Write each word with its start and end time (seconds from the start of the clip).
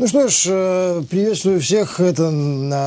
Ну 0.00 0.06
что 0.06 0.28
ж, 0.28 0.46
э, 0.46 1.02
приветствую 1.10 1.60
всех. 1.60 2.00
Это 2.00 2.28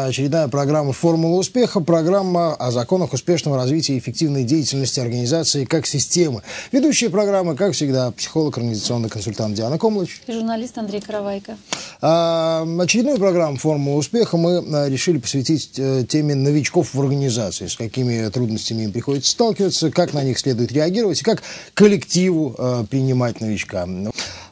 очередная 0.08 0.48
программа 0.48 0.94
«Формула 0.94 1.38
успеха», 1.38 1.80
программа 1.80 2.56
о 2.56 2.72
законах 2.72 3.14
успешного 3.14 3.56
развития 3.56 3.94
и 3.94 4.00
эффективной 4.00 4.44
деятельности 4.46 5.00
организации 5.00 5.66
как 5.66 5.86
системы. 5.86 6.42
Ведущие 6.72 7.12
программы, 7.12 7.56
как 7.56 7.74
всегда, 7.74 8.10
психолог, 8.10 8.58
организационный 8.58 9.10
консультант 9.10 9.54
Диана 9.54 9.78
Комлыч. 9.78 10.22
И 10.26 10.32
журналист 10.32 10.76
Андрей 10.80 11.02
Каравайко. 11.02 11.56
А, 12.02 12.66
очередную 12.80 13.20
программу 13.20 13.58
«Формула 13.58 13.98
успеха» 13.98 14.38
мы 14.38 14.66
э, 14.66 14.90
решили 14.90 15.20
посвятить 15.20 15.74
э, 15.78 16.06
теме 16.10 16.34
новичков 16.34 16.96
в 16.96 17.00
организации, 17.00 17.68
с 17.68 17.76
какими 17.76 18.28
трудностями 18.30 18.86
им 18.86 18.92
приходится 18.92 19.30
сталкиваться, 19.30 19.92
как 19.92 20.14
на 20.14 20.24
них 20.24 20.40
следует 20.40 20.72
реагировать 20.72 21.22
и 21.22 21.24
как 21.24 21.44
коллективу 21.76 22.58
принимать 22.90 23.40
новичка. 23.40 23.88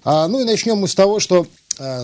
А, 0.04 0.28
ну 0.28 0.42
и 0.42 0.44
начнем 0.44 0.78
мы 0.78 0.88
с 0.88 0.94
того, 0.94 1.20
что 1.20 1.48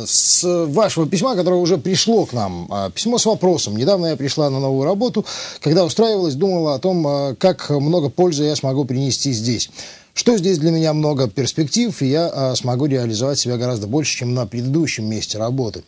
с 0.05 0.43
вашего 0.43 1.07
письма, 1.07 1.35
которое 1.35 1.61
уже 1.61 1.77
пришло 1.77 2.25
к 2.25 2.33
нам. 2.33 2.67
Э, 2.71 2.89
письмо 2.93 3.17
с 3.17 3.25
вопросом. 3.25 3.75
Недавно 3.75 4.07
я 4.07 4.15
пришла 4.15 4.49
на 4.49 4.59
новую 4.59 4.85
работу. 4.85 5.25
Когда 5.61 5.85
устраивалась, 5.85 6.35
думала 6.35 6.75
о 6.75 6.79
том, 6.79 7.07
э, 7.07 7.35
как 7.35 7.69
много 7.69 8.09
пользы 8.09 8.45
я 8.45 8.55
смогу 8.55 8.85
принести 8.85 9.31
здесь. 9.31 9.69
Что 10.13 10.35
здесь 10.37 10.57
для 10.57 10.71
меня 10.71 10.93
много 10.93 11.29
перспектив, 11.29 12.01
и 12.01 12.07
я 12.07 12.55
смогу 12.55 12.87
реализовать 12.87 13.37
себя 13.37 13.57
гораздо 13.57 13.85
больше, 13.85 14.17
чем 14.17 14.33
на 14.33 14.47
предыдущем 14.47 15.05
месте 15.05 15.37
работы. 15.37 15.83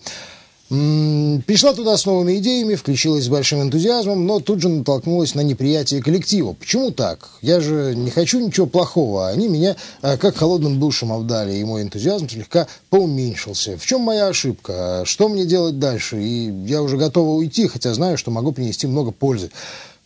Пришла 0.70 1.73
туда 1.73 1.98
с 1.98 2.05
новыми 2.05 2.38
идеями, 2.38 2.76
включилась 2.76 3.26
с 3.26 3.28
большим 3.28 3.64
энтузиазмом, 3.64 4.28
но 4.28 4.40
тут 4.40 4.62
же 4.62 4.70
натолкнулась 4.70 5.34
на 5.34 5.42
неприятие 5.42 6.04
коллектива. 6.04 6.54
Почему 6.54 6.92
так? 6.92 7.28
Я 7.42 7.59
же 7.59 7.95
не 7.95 8.12
хочу 8.12 8.40
ничего 8.40 8.68
плохого, 8.68 9.30
они 9.30 9.48
меня 9.48 9.76
а, 10.03 10.16
как 10.16 10.38
холодным 10.38 10.80
душем 10.80 11.11
обдали, 11.11 11.56
и 11.56 11.64
мой 11.64 11.81
энтузиазм 11.81 12.30
слегка 12.30 12.67
поуменьшился. 12.92 13.80
В 13.80 13.86
чем 13.88 14.02
моя 14.02 14.28
ошибка? 14.28 15.02
Что 15.06 15.28
мне 15.28 15.48
делать 15.48 15.80
дальше? 15.80 16.22
И 16.22 16.52
я 16.67 16.83
уже 16.83 16.98
готова 16.98 17.31
уйти, 17.31 17.66
хотя 17.67 17.92
знаю, 17.95 18.20
что 18.20 18.30
могу 18.30 18.52
принести 18.52 18.86
много 18.86 19.09
пользы. 19.09 19.50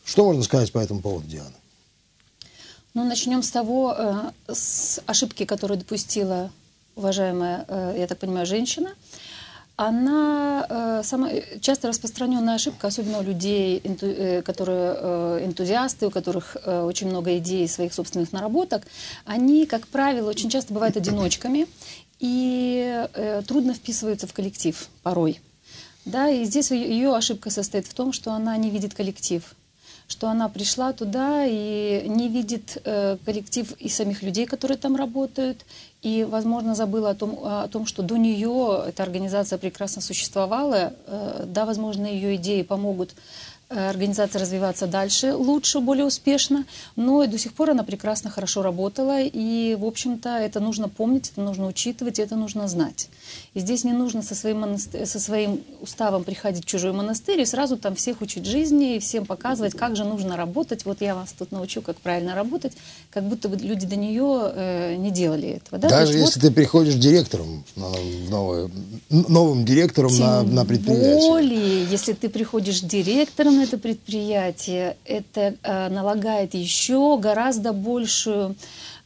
Что 0.05 0.23
можно 0.23 0.43
сказать 0.43 0.71
по 0.71 0.79
этому 0.79 1.01
поводу, 1.01 1.27
Диана? 1.27 1.51
Ну, 2.93 3.03
начнем 3.03 3.43
с 3.43 3.51
того, 3.51 3.93
э, 3.97 4.13
с 4.47 5.01
ошибки, 5.07 5.43
которую 5.43 5.79
допустила 5.79 6.51
уважаемая, 6.95 7.65
э, 7.67 7.95
я 7.99 8.07
так 8.07 8.19
понимаю, 8.19 8.45
женщина– 8.45 8.93
она 9.75 10.65
э, 10.69 11.01
самая 11.03 11.43
часто 11.59 11.87
распространенная 11.87 12.55
ошибка, 12.55 12.87
особенно 12.87 13.19
у 13.19 13.23
людей, 13.23 13.81
инту, 13.83 14.05
э, 14.05 14.41
которые 14.43 14.95
э, 14.95 15.45
энтузиасты, 15.45 16.07
у 16.07 16.11
которых 16.11 16.57
э, 16.63 16.81
очень 16.81 17.07
много 17.07 17.37
идей 17.37 17.67
своих 17.67 17.93
собственных 17.93 18.31
наработок, 18.31 18.85
они, 19.25 19.65
как 19.65 19.87
правило, 19.87 20.29
очень 20.29 20.49
часто 20.49 20.73
бывают 20.73 20.95
одиночками 20.95 21.67
и 22.19 23.07
э, 23.13 23.41
трудно 23.47 23.73
вписываются 23.73 24.27
в 24.27 24.33
коллектив 24.33 24.87
порой. 25.01 25.41
Да, 26.05 26.29
и 26.29 26.43
здесь 26.43 26.69
ее 26.71 27.15
ошибка 27.15 27.49
состоит 27.49 27.87
в 27.87 27.93
том, 27.93 28.13
что 28.13 28.31
она 28.33 28.55
не 28.57 28.69
видит 28.69 28.93
коллектив 28.93 29.43
что 30.13 30.29
она 30.29 30.47
пришла 30.47 30.93
туда 30.93 31.43
и 31.47 32.03
не 32.07 32.29
видит 32.29 32.77
э, 32.85 33.17
коллектив 33.25 33.71
и 33.79 33.89
самих 33.89 34.21
людей, 34.21 34.45
которые 34.45 34.77
там 34.77 34.95
работают, 34.95 35.65
и, 36.03 36.23
возможно, 36.23 36.75
забыла 36.75 37.09
о 37.09 37.15
том, 37.15 37.39
о 37.43 37.67
том, 37.67 37.87
что 37.87 38.03
до 38.03 38.17
нее 38.17 38.83
эта 38.87 39.01
организация 39.01 39.57
прекрасно 39.57 40.03
существовала. 40.03 40.93
Э, 41.07 41.45
да, 41.47 41.65
возможно, 41.65 42.05
ее 42.05 42.35
идеи 42.35 42.61
помогут 42.61 43.15
организация 43.73 44.39
развиваться 44.39 44.87
дальше 44.87 45.33
лучше, 45.33 45.79
более 45.79 46.05
успешно, 46.05 46.65
но 46.95 47.23
и 47.23 47.27
до 47.27 47.37
сих 47.37 47.53
пор 47.53 47.71
она 47.71 47.83
прекрасно, 47.83 48.29
хорошо 48.29 48.61
работала, 48.61 49.21
и, 49.21 49.75
в 49.79 49.85
общем-то, 49.85 50.29
это 50.29 50.59
нужно 50.59 50.89
помнить, 50.89 51.31
это 51.31 51.41
нужно 51.41 51.67
учитывать, 51.67 52.19
это 52.19 52.35
нужно 52.35 52.67
знать. 52.67 53.09
И 53.53 53.59
здесь 53.59 53.83
не 53.83 53.93
нужно 53.93 54.21
со 54.21 54.35
своим, 54.35 54.59
монастырь, 54.59 55.05
со 55.05 55.19
своим 55.19 55.61
уставом 55.81 56.23
приходить 56.23 56.65
в 56.65 56.67
чужой 56.67 56.91
монастырь 56.91 57.41
и 57.41 57.45
сразу 57.45 57.77
там 57.77 57.95
всех 57.95 58.21
учить 58.21 58.45
жизни 58.45 58.95
и 58.95 58.99
всем 58.99 59.25
показывать, 59.25 59.73
как 59.73 59.95
же 59.95 60.03
нужно 60.03 60.37
работать. 60.37 60.85
Вот 60.85 61.01
я 61.01 61.15
вас 61.15 61.33
тут 61.37 61.51
научу, 61.51 61.81
как 61.81 61.97
правильно 61.97 62.35
работать, 62.35 62.73
как 63.11 63.23
будто 63.23 63.49
бы 63.49 63.57
люди 63.57 63.85
до 63.85 63.95
нее 63.95 64.51
э, 64.53 64.95
не 64.95 65.11
делали 65.11 65.49
этого. 65.49 65.79
Да? 65.79 65.89
Даже 65.89 66.17
если 66.17 66.39
вот, 66.39 66.47
ты 66.47 66.51
приходишь 66.51 66.95
директором, 66.95 67.63
новое, 67.75 68.69
новым 69.09 69.65
директором 69.65 70.17
на, 70.17 70.43
на 70.43 70.65
предприятие. 70.65 71.29
более, 71.29 71.85
если 71.85 72.13
ты 72.13 72.29
приходишь 72.29 72.81
директором 72.81 73.62
это 73.63 73.77
предприятие, 73.77 74.97
это 75.05 75.55
э, 75.63 75.89
налагает 75.89 76.53
еще 76.53 77.17
гораздо 77.17 77.73
большую 77.73 78.55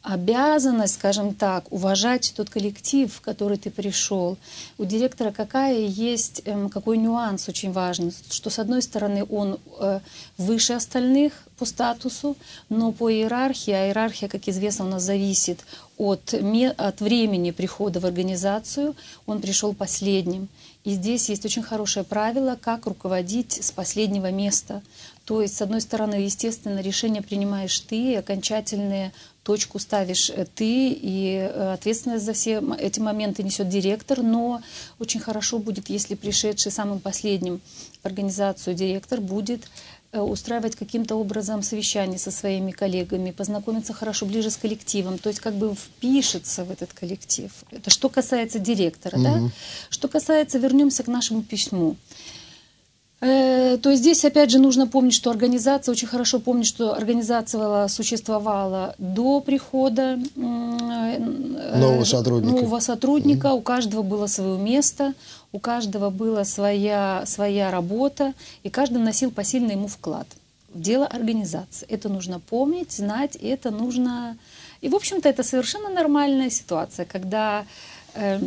обязанность, 0.08 0.94
скажем 0.96 1.34
так, 1.34 1.70
уважать 1.72 2.34
тот 2.36 2.50
коллектив, 2.50 3.14
в 3.14 3.20
который 3.20 3.58
ты 3.58 3.70
пришел. 3.70 4.38
У 4.78 4.86
директора 4.86 5.32
какая 5.32 5.80
есть, 5.80 6.44
эм, 6.46 6.70
какой 6.70 6.98
нюанс 6.98 7.50
очень 7.50 7.74
важный, 7.74 8.14
что 8.30 8.50
с 8.50 8.58
одной 8.58 8.82
стороны 8.82 9.26
он 9.30 9.60
э, 9.80 10.00
выше 10.38 10.74
остальных 10.74 11.34
по 11.58 11.66
статусу, 11.66 12.38
но 12.70 12.94
по 12.94 13.12
иерархии, 13.12 13.74
а 13.74 13.88
иерархия, 13.88 14.30
как 14.30 14.48
известно, 14.48 14.86
у 14.86 14.90
нас 14.90 15.04
зависит 15.04 15.60
от, 15.98 16.34
от 16.78 17.02
времени 17.02 17.52
прихода 17.52 18.00
в 18.00 18.06
организацию, 18.06 18.96
он 19.26 19.42
пришел 19.42 19.74
последним. 19.74 20.48
И 20.88 20.92
здесь 20.92 21.28
есть 21.28 21.44
очень 21.44 21.64
хорошее 21.64 22.06
правило, 22.06 22.58
как 22.60 22.86
руководить 22.86 23.62
с 23.62 23.72
последнего 23.74 24.32
места. 24.32 24.82
То 25.26 25.42
есть, 25.42 25.58
с 25.58 25.62
одной 25.62 25.82
стороны, 25.82 26.16
естественно, 26.16 26.80
решение 26.80 27.22
принимаешь 27.22 27.78
ты, 27.82 28.16
окончательные 28.16 29.12
точку 29.44 29.80
ставишь 29.80 30.30
э, 30.30 30.46
ты, 30.46 30.92
и 30.92 31.40
э, 31.40 31.74
ответственность 31.74 32.24
за 32.24 32.32
все 32.32 32.64
эти 32.80 33.02
моменты 33.02 33.44
несет 33.44 33.68
директор, 33.68 34.22
но 34.22 34.62
очень 34.98 35.20
хорошо 35.20 35.60
будет, 35.60 35.90
если 35.90 36.16
пришедший 36.16 36.72
самым 36.72 37.02
последним 37.02 37.60
в 38.02 38.06
организацию 38.06 38.74
директор 38.74 39.20
будет 39.20 39.68
устраивать 40.14 40.76
каким-то 40.76 41.16
образом 41.16 41.62
совещание 41.62 42.18
со 42.18 42.32
своими 42.32 42.72
коллегами, 42.72 43.32
познакомиться 43.32 43.94
хорошо 43.94 44.26
ближе 44.26 44.50
с 44.50 44.58
коллективом, 44.58 45.18
то 45.18 45.30
есть 45.30 45.40
как 45.40 45.56
бы 45.56 45.76
впишется 45.76 46.64
в 46.64 46.72
этот 46.72 46.94
коллектив. 46.94 47.52
Это 47.72 47.90
что 47.90 48.10
касается 48.10 48.60
директора. 48.60 49.16
Угу. 49.16 49.24
Да? 49.24 49.40
Что 49.90 50.08
касается, 50.08 50.58
вернемся 50.60 51.04
к 51.04 51.08
нашему 51.08 51.44
письму. 51.44 51.98
Э, 53.20 53.78
то 53.82 53.90
есть 53.90 54.04
здесь 54.04 54.24
опять 54.26 54.52
же 54.52 54.60
нужно 54.60 54.86
помнить, 54.86 55.16
что 55.16 55.32
организация, 55.32 55.92
очень 55.92 56.08
хорошо 56.08 56.40
помнить, 56.40 56.68
что 56.68 56.94
организация 56.94 57.88
существовала 57.88 58.94
до 59.00 59.42
прихода 59.42 60.20
э, 60.36 61.18
нового 61.78 62.04
сотрудника. 62.04 62.56
Нового 62.56 62.80
сотрудника. 62.80 63.48
Mm-hmm. 63.48 63.58
У 63.58 63.62
каждого 63.62 64.04
было 64.04 64.28
свое 64.28 64.60
место, 64.60 65.16
у 65.58 65.60
каждого 65.60 66.10
была 66.10 66.46
своя, 66.46 67.24
своя 67.26 67.72
работа, 67.72 68.34
и 68.64 68.70
каждый 68.70 69.00
носил 69.00 69.32
посильный 69.32 69.74
ему 69.74 69.88
вклад 69.88 70.28
в 70.74 70.80
дело 70.82 71.08
организации. 71.08 71.88
Это 71.90 72.10
нужно 72.10 72.40
помнить, 72.40 72.92
знать, 72.92 73.36
и 73.36 73.48
это 73.48 73.72
нужно... 73.72 74.38
И, 74.82 74.90
в 74.90 74.96
общем-то, 74.96 75.28
это 75.28 75.42
совершенно 75.44 75.90
нормальная 75.90 76.52
ситуация, 76.52 77.06
когда 77.06 77.66
Э, 78.18 78.40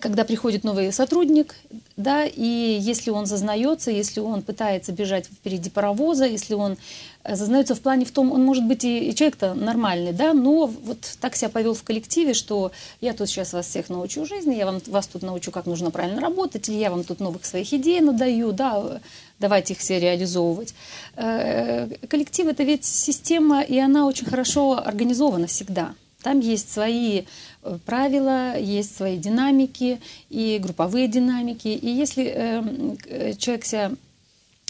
когда 0.00 0.24
приходит 0.24 0.64
новый 0.64 0.92
сотрудник, 0.92 1.54
да, 1.96 2.24
и 2.24 2.78
если 2.80 3.10
он 3.10 3.26
зазнается, 3.26 3.90
если 3.90 4.20
он 4.20 4.42
пытается 4.42 4.92
бежать 4.92 5.26
впереди 5.26 5.70
паровоза, 5.70 6.24
если 6.24 6.54
он 6.54 6.76
э, 7.22 7.36
зазнается 7.36 7.74
в 7.74 7.80
плане 7.80 8.04
в 8.04 8.10
том, 8.10 8.32
он 8.32 8.44
может 8.44 8.66
быть 8.66 8.84
и, 8.84 9.10
и 9.10 9.14
человек-то 9.14 9.54
нормальный, 9.54 10.12
да, 10.12 10.34
но 10.34 10.66
вот 10.66 11.16
так 11.20 11.36
себя 11.36 11.50
повел 11.50 11.74
в 11.74 11.82
коллективе, 11.82 12.34
что 12.34 12.72
я 13.00 13.12
тут 13.12 13.28
сейчас 13.28 13.52
вас 13.52 13.66
всех 13.66 13.88
научу 13.90 14.26
жизни, 14.26 14.54
я 14.54 14.66
вам, 14.66 14.80
вас 14.86 15.06
тут 15.06 15.22
научу, 15.22 15.50
как 15.50 15.66
нужно 15.66 15.90
правильно 15.90 16.20
работать, 16.20 16.68
или 16.68 16.76
я 16.76 16.90
вам 16.90 17.04
тут 17.04 17.20
новых 17.20 17.44
своих 17.44 17.72
идей 17.72 18.00
надаю, 18.00 18.52
да, 18.52 19.00
давайте 19.38 19.74
их 19.74 19.78
все 19.78 20.00
реализовывать. 20.00 20.74
Э, 21.16 21.88
коллектив– 22.08 22.46
это 22.48 22.64
ведь 22.64 22.84
система, 22.84 23.62
и 23.62 23.78
она 23.78 24.06
очень 24.06 24.26
хорошо 24.26 24.78
организована 24.84 25.46
всегда. 25.46 25.94
Там 26.22 26.40
есть 26.40 26.72
свои 26.72 27.24
Э, 27.62 27.78
правила, 27.84 28.58
есть 28.58 28.96
свои 28.96 29.18
динамики 29.18 30.00
и 30.30 30.58
групповые 30.62 31.08
динамики. 31.08 31.68
И 31.68 31.90
если 31.90 32.26
эм, 32.26 32.98
э, 33.06 33.34
человек 33.34 33.64
себя 33.66 33.92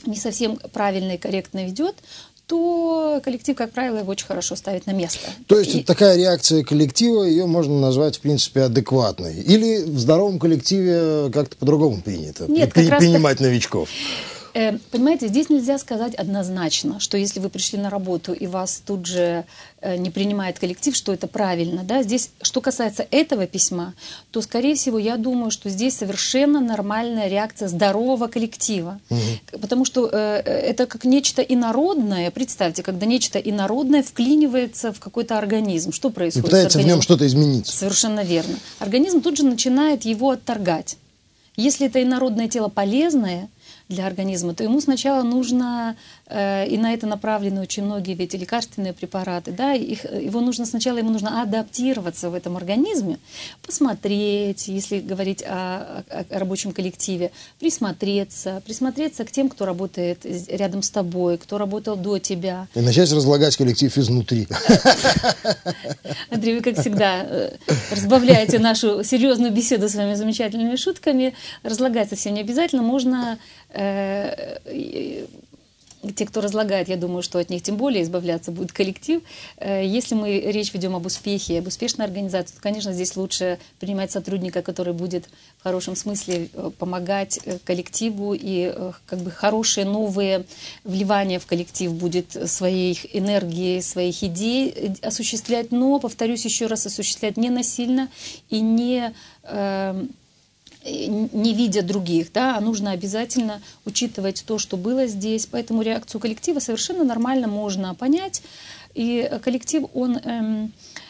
не 0.06 0.17
совсем 0.17 0.56
правильно 0.73 1.12
и 1.12 1.19
корректно 1.19 1.64
ведет, 1.64 1.94
то 2.47 3.20
коллектив, 3.23 3.56
как 3.56 3.70
правило, 3.70 3.99
его 3.99 4.11
очень 4.11 4.26
хорошо 4.26 4.56
ставит 4.56 4.87
на 4.87 4.91
место. 4.91 5.31
То 5.47 5.61
есть 5.61 5.75
и... 5.76 5.82
такая 5.85 6.17
реакция 6.17 6.64
коллектива, 6.64 7.23
ее 7.23 7.47
можно 7.47 7.79
назвать, 7.79 8.17
в 8.17 8.20
принципе, 8.20 8.62
адекватной. 8.62 9.41
Или 9.41 9.85
в 9.85 10.00
здоровом 10.00 10.41
коллективе 10.41 11.31
как-то 11.32 11.55
по-другому 11.56 12.02
принято 12.02 12.47
Нет, 12.49 12.73
при, 12.73 12.88
принимать 12.88 13.38
так... 13.38 13.47
новичков? 13.47 13.88
Э, 14.55 14.79
понимаете, 14.91 15.29
здесь 15.29 15.49
нельзя 15.49 15.79
сказать 15.79 16.14
однозначно, 16.14 17.00
что 17.00 17.17
если 17.17 17.41
вы 17.41 17.49
пришли 17.49 17.79
на 17.79 17.91
работу 17.91 18.32
и 18.32 18.47
вас 18.47 18.82
тут 18.85 19.06
же 19.06 19.44
э, 19.81 19.97
не 19.97 20.11
принимает 20.11 20.58
коллектив, 20.58 20.97
что 20.97 21.12
это 21.12 21.26
правильно. 21.26 21.82
Да? 21.85 22.02
Здесь, 22.02 22.31
что 22.43 22.61
касается 22.61 23.06
этого 23.11 23.47
письма, 23.47 23.94
то, 24.31 24.43
скорее 24.43 24.75
всего, 24.75 24.99
я 24.99 25.17
думаю, 25.17 25.50
что 25.50 25.70
здесь 25.70 25.97
совершенно 25.97 26.61
нормальная 26.61 27.29
реакция 27.29 27.69
здорового 27.69 28.26
коллектива. 28.26 29.00
Угу. 29.11 29.61
Потому 29.61 29.85
что 29.85 30.08
э, 30.08 30.43
это 30.44 30.87
как 30.87 31.05
нечто 31.05 31.43
инородное. 31.43 32.31
Представьте, 32.31 32.82
когда 32.82 33.06
нечто 33.06 33.38
инородное 33.38 34.02
вклинивается 34.02 34.93
в 34.93 34.99
какой-то 35.00 35.38
организм. 35.38 35.93
Что 35.93 36.11
происходит? 36.11 36.47
И 36.47 36.50
пытается 36.50 36.79
в 36.79 36.87
нем 36.87 37.02
что-то 37.02 37.26
изменить. 37.26 37.67
Совершенно 37.67 38.25
верно. 38.25 38.56
Организм 38.79 39.20
тут 39.20 39.37
же 39.37 39.44
начинает 39.44 40.05
его 40.05 40.31
отторгать. 40.31 40.97
Если 41.56 41.87
это 41.87 42.02
инородное 42.02 42.49
тело 42.49 42.69
полезное 42.69 43.49
для 43.90 44.06
организма, 44.06 44.54
то 44.54 44.62
ему 44.64 44.81
сначала 44.81 45.22
нужно 45.22 45.96
и 46.31 46.79
на 46.79 46.94
это 46.94 47.06
направлены 47.06 47.61
очень 47.61 47.85
многие 47.85 48.15
ведь 48.15 48.35
лекарственные 48.35 48.93
препараты, 48.93 49.50
да, 49.50 49.73
их, 49.75 50.05
его 50.05 50.41
нужно 50.41 50.65
сначала 50.65 50.99
ему 50.99 51.11
нужно 51.11 51.43
адаптироваться 51.43 52.31
в 52.31 52.35
этом 52.35 52.56
организме, 52.56 53.19
посмотреть, 53.67 54.69
если 54.69 55.00
говорить 55.00 55.43
о, 55.43 56.05
о, 56.09 56.25
рабочем 56.31 56.73
коллективе, 56.73 57.32
присмотреться, 57.59 58.62
присмотреться 58.65 59.25
к 59.25 59.32
тем, 59.32 59.49
кто 59.49 59.67
работает 59.67 60.25
рядом 60.49 60.82
с 60.82 60.91
тобой, 60.91 61.38
кто 61.38 61.59
работал 61.59 61.97
до 61.97 62.19
тебя. 62.19 62.69
И 62.75 62.81
начать 62.81 63.11
разлагать 63.12 63.56
коллектив 63.56 63.97
изнутри. 63.99 64.47
Андрей, 66.31 66.56
вы, 66.56 66.61
как 66.62 66.79
всегда, 66.79 67.25
э, 67.25 67.56
разбавляете 67.91 68.59
нашу 68.59 69.03
серьезную 69.03 69.53
беседу 69.53 69.88
с 69.88 69.94
вами 69.94 70.15
замечательными 70.15 70.76
шутками. 70.76 71.35
Разлагать 71.62 72.11
совсем 72.11 72.35
не 72.35 72.41
обязательно, 72.41 72.83
можно 72.83 73.38
э, 73.71 75.26
те, 76.14 76.26
кто 76.26 76.41
разлагает, 76.41 76.88
я 76.88 76.97
думаю, 76.97 77.23
что 77.23 77.38
от 77.38 77.50
них 77.50 77.62
тем 77.62 77.76
более 77.76 78.02
избавляться 78.02 78.52
будет 78.52 78.73
коллектив. 78.73 79.23
Э, 79.58 79.85
если 79.85 80.14
мы 80.14 80.41
речь 80.41 80.73
ведем 80.73 80.97
об 80.97 81.06
успехе, 81.06 81.58
об 81.58 81.67
успешной 81.67 82.06
организации, 82.06 82.55
то, 82.55 82.62
конечно, 82.62 82.93
здесь 82.93 83.17
лучше 83.17 83.58
принимать 83.79 84.11
сотрудника, 84.11 84.62
который 84.62 84.94
будет 84.94 85.29
в 85.58 85.62
хорошем 85.62 85.97
смысле 85.97 86.49
э, 86.52 86.70
помогать 86.79 87.41
э, 87.44 87.58
коллективу 87.64 88.35
и 88.35 88.75
как 89.06 89.20
бы 89.20 89.31
хорошие 89.31 89.85
новые 89.85 90.44
вливания 90.85 91.38
в 91.38 91.47
коллектив 91.47 91.93
будет 91.93 92.37
своих 92.50 93.14
энергии, 93.14 93.81
своих 93.81 94.23
идей 94.23 94.94
осуществлять, 95.02 95.70
но, 95.70 95.99
повторюсь 95.99 96.44
еще 96.44 96.67
раз, 96.67 96.87
осуществлять 96.87 97.37
не 97.37 97.50
насильно 97.50 98.08
и 98.49 98.61
не 98.61 99.12
не 100.85 101.55
видя 101.55 101.82
других, 101.82 102.32
да, 102.32 102.56
а 102.56 102.61
нужно 102.61 102.93
обязательно 102.93 103.61
учитывать 103.85 104.44
то, 104.47 104.59
что 104.59 104.77
было 104.77 105.06
здесь. 105.06 105.47
Поэтому 105.47 105.82
реакцию 105.82 106.21
коллектива 106.21 106.59
совершенно 106.59 107.05
нормально 107.05 107.49
можно 107.49 107.94
понять. 107.94 108.43
И 108.94 109.31
коллектив, 109.43 109.85
он 109.94 110.17
эм, 110.17 110.73
Э, 110.73 111.10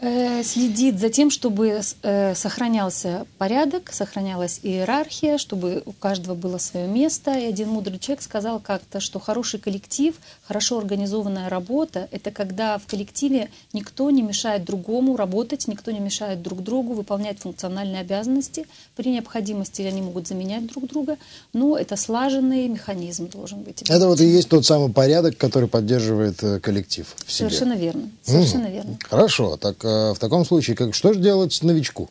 следит 0.00 0.98
за 0.98 1.10
тем, 1.10 1.30
чтобы 1.30 1.82
э, 2.02 2.34
сохранялся 2.34 3.26
порядок, 3.36 3.92
сохранялась 3.92 4.60
иерархия, 4.62 5.36
чтобы 5.36 5.82
у 5.84 5.92
каждого 5.92 6.34
было 6.34 6.56
свое 6.56 6.86
место. 6.86 7.38
И 7.38 7.44
один 7.44 7.68
мудрый 7.68 7.98
человек 7.98 8.22
сказал 8.22 8.60
как-то, 8.60 9.00
что 9.00 9.20
хороший 9.20 9.60
коллектив, 9.60 10.14
хорошо 10.42 10.78
организованная 10.78 11.50
работа– 11.50 12.08
это 12.12 12.30
когда 12.30 12.78
в 12.78 12.86
коллективе 12.86 13.50
никто 13.74 14.10
не 14.10 14.22
мешает 14.22 14.64
другому 14.64 15.16
работать, 15.16 15.68
никто 15.68 15.90
не 15.90 16.00
мешает 16.00 16.40
друг 16.40 16.62
другу 16.62 16.94
выполнять 16.94 17.40
функциональные 17.40 18.00
обязанности. 18.00 18.66
При 18.96 19.10
необходимости 19.10 19.82
они 19.82 20.00
могут 20.00 20.26
заменять 20.26 20.66
друг 20.66 20.86
друга, 20.86 21.18
но 21.52 21.76
это 21.76 21.96
слаженный 21.96 22.68
механизм 22.68 23.28
должен 23.28 23.60
быть. 23.60 23.82
Это 23.82 24.06
вот 24.06 24.20
и 24.20 24.24
есть 24.24 24.48
тот 24.48 24.64
самый 24.64 24.90
порядок, 24.90 25.36
который 25.36 25.68
поддерживает 25.68 26.42
э, 26.42 26.58
коллектив 26.58 27.06
в 27.26 27.30
себе. 27.30 27.50
Совершенно 27.50 27.74
верно. 27.74 28.10
Совершенно 28.22 28.64
угу. 28.64 28.72
верно. 28.72 28.98
Хорошо. 29.08 29.58
Так 29.58 29.84
Э, 29.89 29.89
в 30.14 30.18
таком 30.18 30.44
случае, 30.44 30.76
как, 30.76 30.94
что 30.94 31.12
же 31.12 31.20
делать 31.20 31.62
новичку? 31.62 32.08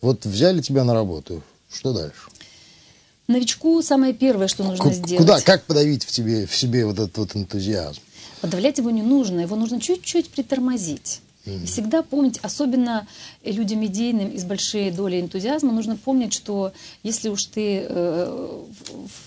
Вот 0.00 0.24
взяли 0.24 0.60
тебя 0.60 0.84
на 0.84 0.94
работу, 0.94 1.42
что 1.72 1.92
дальше? 1.92 2.30
Новичку 3.28 3.80
самое 3.82 4.12
первое, 4.12 4.48
что 4.48 4.64
нужно 4.64 4.90
К- 4.90 4.94
сделать. 4.94 5.18
Куда, 5.18 5.40
как 5.40 5.64
подавить 5.64 6.04
в, 6.04 6.10
тебе, 6.10 6.46
в 6.46 6.54
себе 6.54 6.84
вот 6.84 6.98
этот 6.98 7.16
вот 7.18 7.36
энтузиазм? 7.36 8.00
Подавлять 8.40 8.78
его 8.78 8.90
не 8.90 9.02
нужно, 9.02 9.40
его 9.40 9.56
нужно 9.56 9.80
чуть-чуть 9.80 10.30
притормозить. 10.30 11.20
И 11.46 11.64
всегда 11.64 12.02
помнить, 12.02 12.38
особенно 12.42 13.08
людям 13.42 13.84
идейным 13.86 14.28
и 14.28 14.38
с 14.38 14.44
большой 14.44 14.90
долей 14.90 15.20
энтузиазма, 15.20 15.72
нужно 15.72 15.96
помнить, 15.96 16.34
что 16.34 16.72
если 17.02 17.30
уж 17.30 17.46
ты 17.46 17.86
э, 17.88 18.62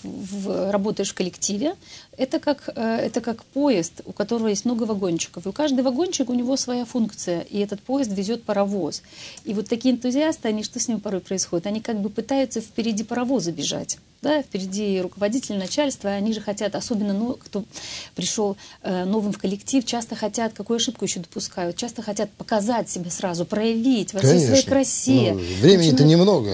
в, 0.02 0.08
в, 0.08 0.70
работаешь 0.70 1.10
в 1.10 1.14
коллективе, 1.14 1.74
это 2.16 2.38
как, 2.38 2.70
э, 2.74 2.96
это 2.96 3.20
как 3.20 3.44
поезд, 3.44 4.02
у 4.04 4.12
которого 4.12 4.48
есть 4.48 4.64
много 4.64 4.84
вагончиков. 4.84 5.46
И 5.46 5.48
у 5.48 5.52
каждый 5.52 5.82
вагончик 5.82 6.30
у 6.30 6.34
него 6.34 6.56
своя 6.56 6.84
функция, 6.84 7.40
и 7.40 7.58
этот 7.58 7.80
поезд 7.80 8.10
везет 8.12 8.44
паровоз. 8.44 9.02
И 9.44 9.54
вот 9.54 9.68
такие 9.68 9.94
энтузиасты, 9.94 10.48
они 10.48 10.62
что 10.62 10.80
с 10.80 10.88
ними 10.88 10.98
порой 10.98 11.20
происходит? 11.20 11.66
Они 11.66 11.80
как 11.80 12.00
бы 12.00 12.10
пытаются 12.10 12.60
впереди 12.60 13.04
паровоза 13.04 13.52
бежать 13.52 13.98
да, 14.24 14.42
впереди 14.42 15.00
руководитель, 15.00 15.56
начальство, 15.56 16.10
они 16.10 16.32
же 16.32 16.40
хотят, 16.40 16.74
особенно 16.74 17.12
ну, 17.12 17.34
кто 17.34 17.62
пришел 18.14 18.56
э, 18.82 19.04
новым 19.04 19.32
в 19.32 19.38
коллектив, 19.38 19.84
часто 19.84 20.16
хотят, 20.16 20.54
какую 20.54 20.78
ошибку 20.78 21.04
еще 21.04 21.20
допускают, 21.20 21.76
часто 21.76 22.02
хотят 22.02 22.30
показать 22.30 22.88
себя 22.88 23.10
сразу, 23.10 23.44
проявить 23.44 24.14
во 24.14 24.20
всей 24.20 24.40
своей 24.40 24.64
красе. 24.64 25.32
Ну, 25.34 25.40
времени-то 25.60 26.04
немного. 26.04 26.50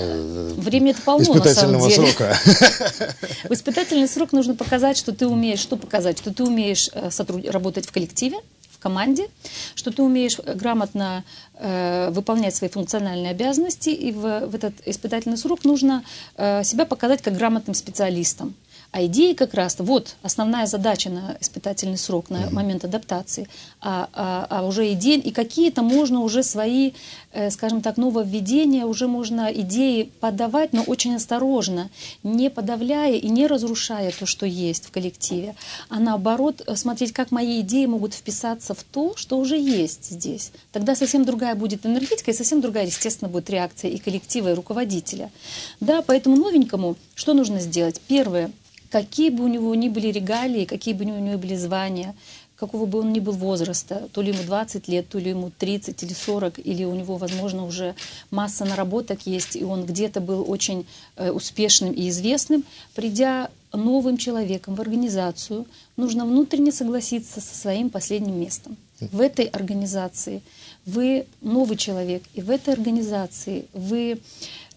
Время 0.57 0.91
это 0.91 1.01
полно, 1.03 1.35
на 1.35 1.55
самом 1.55 1.89
деле. 1.89 2.09
срока. 2.09 2.37
В 3.49 3.53
испытательный 3.53 4.09
срок 4.09 4.33
нужно 4.33 4.55
показать, 4.55 4.99
что 4.99 5.13
ты 5.13 5.27
умеешь, 5.29 5.50
что 5.59 5.77
показать, 5.77 6.19
что 6.19 6.33
ты 6.33 6.45
умеешь 6.45 6.91
э, 6.93 7.11
сотруд... 7.11 7.45
работать 7.49 7.87
в 7.87 7.93
коллективе, 7.93 8.39
команде, 8.81 9.29
что 9.75 9.93
ты 9.93 10.03
умеешь 10.03 10.39
грамотно 10.39 11.25
э, 11.55 12.11
выполнять 12.11 12.57
свои 12.57 12.71
функциональные 12.71 13.31
обязанности, 13.31 13.91
и 13.91 14.11
в, 14.11 14.47
в 14.47 14.55
этот 14.55 14.75
испытательный 14.87 15.37
срок 15.37 15.65
нужно 15.65 16.03
э, 16.37 16.65
себя 16.65 16.87
показать 16.87 17.23
как 17.23 17.37
грамотным 17.37 17.75
специалистом. 17.75 18.55
А 18.93 19.07
идеи 19.07 19.35
как 19.35 19.55
раз, 19.55 19.77
вот 19.79 20.17
основная 20.23 20.67
задача 20.67 21.11
на 21.11 21.37
испытательный 21.41 21.97
срок, 21.97 22.29
на 22.29 22.39
mm-hmm. 22.39 22.53
момент 22.53 22.85
адаптации, 22.85 23.49
а, 23.81 24.09
а, 24.13 24.47
а 24.51 24.67
уже 24.67 24.93
идеи, 24.95 25.19
и 25.19 25.31
какие-то 25.31 25.83
можно 25.83 26.21
уже 26.21 26.43
свои, 26.43 26.93
э, 27.33 27.51
скажем 27.51 27.83
так, 27.83 27.99
нововведения, 27.99 28.87
уже 28.87 29.07
можно 29.07 29.53
идеи 29.53 30.11
подавать, 30.19 30.73
но 30.73 30.83
очень 30.83 31.15
осторожно, 31.15 31.89
не 32.25 32.51
подавляя 32.51 33.15
и 33.15 33.29
не 33.29 33.47
разрушая 33.47 34.11
то, 34.11 34.27
что 34.27 34.45
есть 34.45 34.87
в 34.87 34.91
коллективе, 34.91 35.55
а 35.89 36.01
наоборот 36.01 36.61
э, 36.67 36.75
смотреть, 36.75 37.13
как 37.13 37.31
мои 37.31 37.61
идеи 37.61 37.87
могут 37.87 38.15
вписаться 38.15 38.75
в 38.75 38.83
то, 38.83 39.15
что 39.15 39.39
уже 39.39 39.57
есть 39.57 40.11
здесь. 40.11 40.51
Тогда 40.73 40.97
совсем 40.97 41.25
другая 41.25 41.55
будет 41.55 41.87
энергетика 41.87 42.33
и 42.33 42.35
совсем 42.35 42.61
другая, 42.61 42.87
естественно, 42.87 43.31
будет 43.31 43.51
реакция 43.51 43.93
и 43.93 43.99
коллектива, 43.99 44.51
и 44.51 44.55
руководителя. 44.55 45.31
Да, 45.79 46.03
поэтому 46.03 46.35
новенькому 46.35 46.97
что 47.15 47.35
нужно 47.35 47.61
сделать? 47.61 48.01
Первое– 48.09 48.51
какие 48.91 49.31
бы 49.31 49.45
у 49.45 49.49
него 49.49 49.75
ни 49.75 49.89
были 49.89 50.09
регалии, 50.09 50.65
какие 50.65 50.95
бы 50.95 51.05
у 51.05 51.09
него 51.09 51.19
ни 51.19 51.37
были 51.37 51.55
звания, 51.55 52.15
какого 52.57 52.85
бы 52.85 52.99
он 52.99 53.13
ни 53.13 53.21
был 53.21 53.33
возраста, 53.33 54.09
то 54.13 54.21
ли 54.21 54.33
ему 54.33 54.43
20 54.43 54.89
лет, 54.89 55.09
то 55.09 55.19
ли 55.19 55.31
ему 55.31 55.51
30 55.57 56.03
или 56.03 56.13
40, 56.13 56.59
или 56.59 56.85
у 56.85 56.95
него, 56.95 57.17
возможно, 57.17 57.65
уже 57.65 57.95
масса 58.31 58.67
наработок 58.67 59.27
есть, 59.27 59.57
и 59.57 59.65
он 59.65 59.87
где-то 59.87 60.21
был 60.21 60.45
очень 60.47 60.85
э, 61.17 61.31
успешным 61.31 61.93
и 61.93 62.11
известным, 62.11 62.65
придя 62.95 63.49
новым 63.73 64.19
человеком 64.19 64.75
в 64.75 64.81
организацию, 64.81 65.65
нужно 65.97 66.27
внутренне 66.27 66.73
согласиться 66.73 67.41
со 67.41 67.55
своим 67.55 67.89
последним 67.89 68.39
местом. 68.39 68.77
В 69.01 69.21
этой 69.21 69.47
организации 69.47 70.43
вы 70.85 71.27
новый 71.41 71.79
человек, 71.79 72.25
и 72.35 72.43
в 72.43 72.51
этой 72.51 72.75
организации 72.75 73.67
вы 73.73 74.21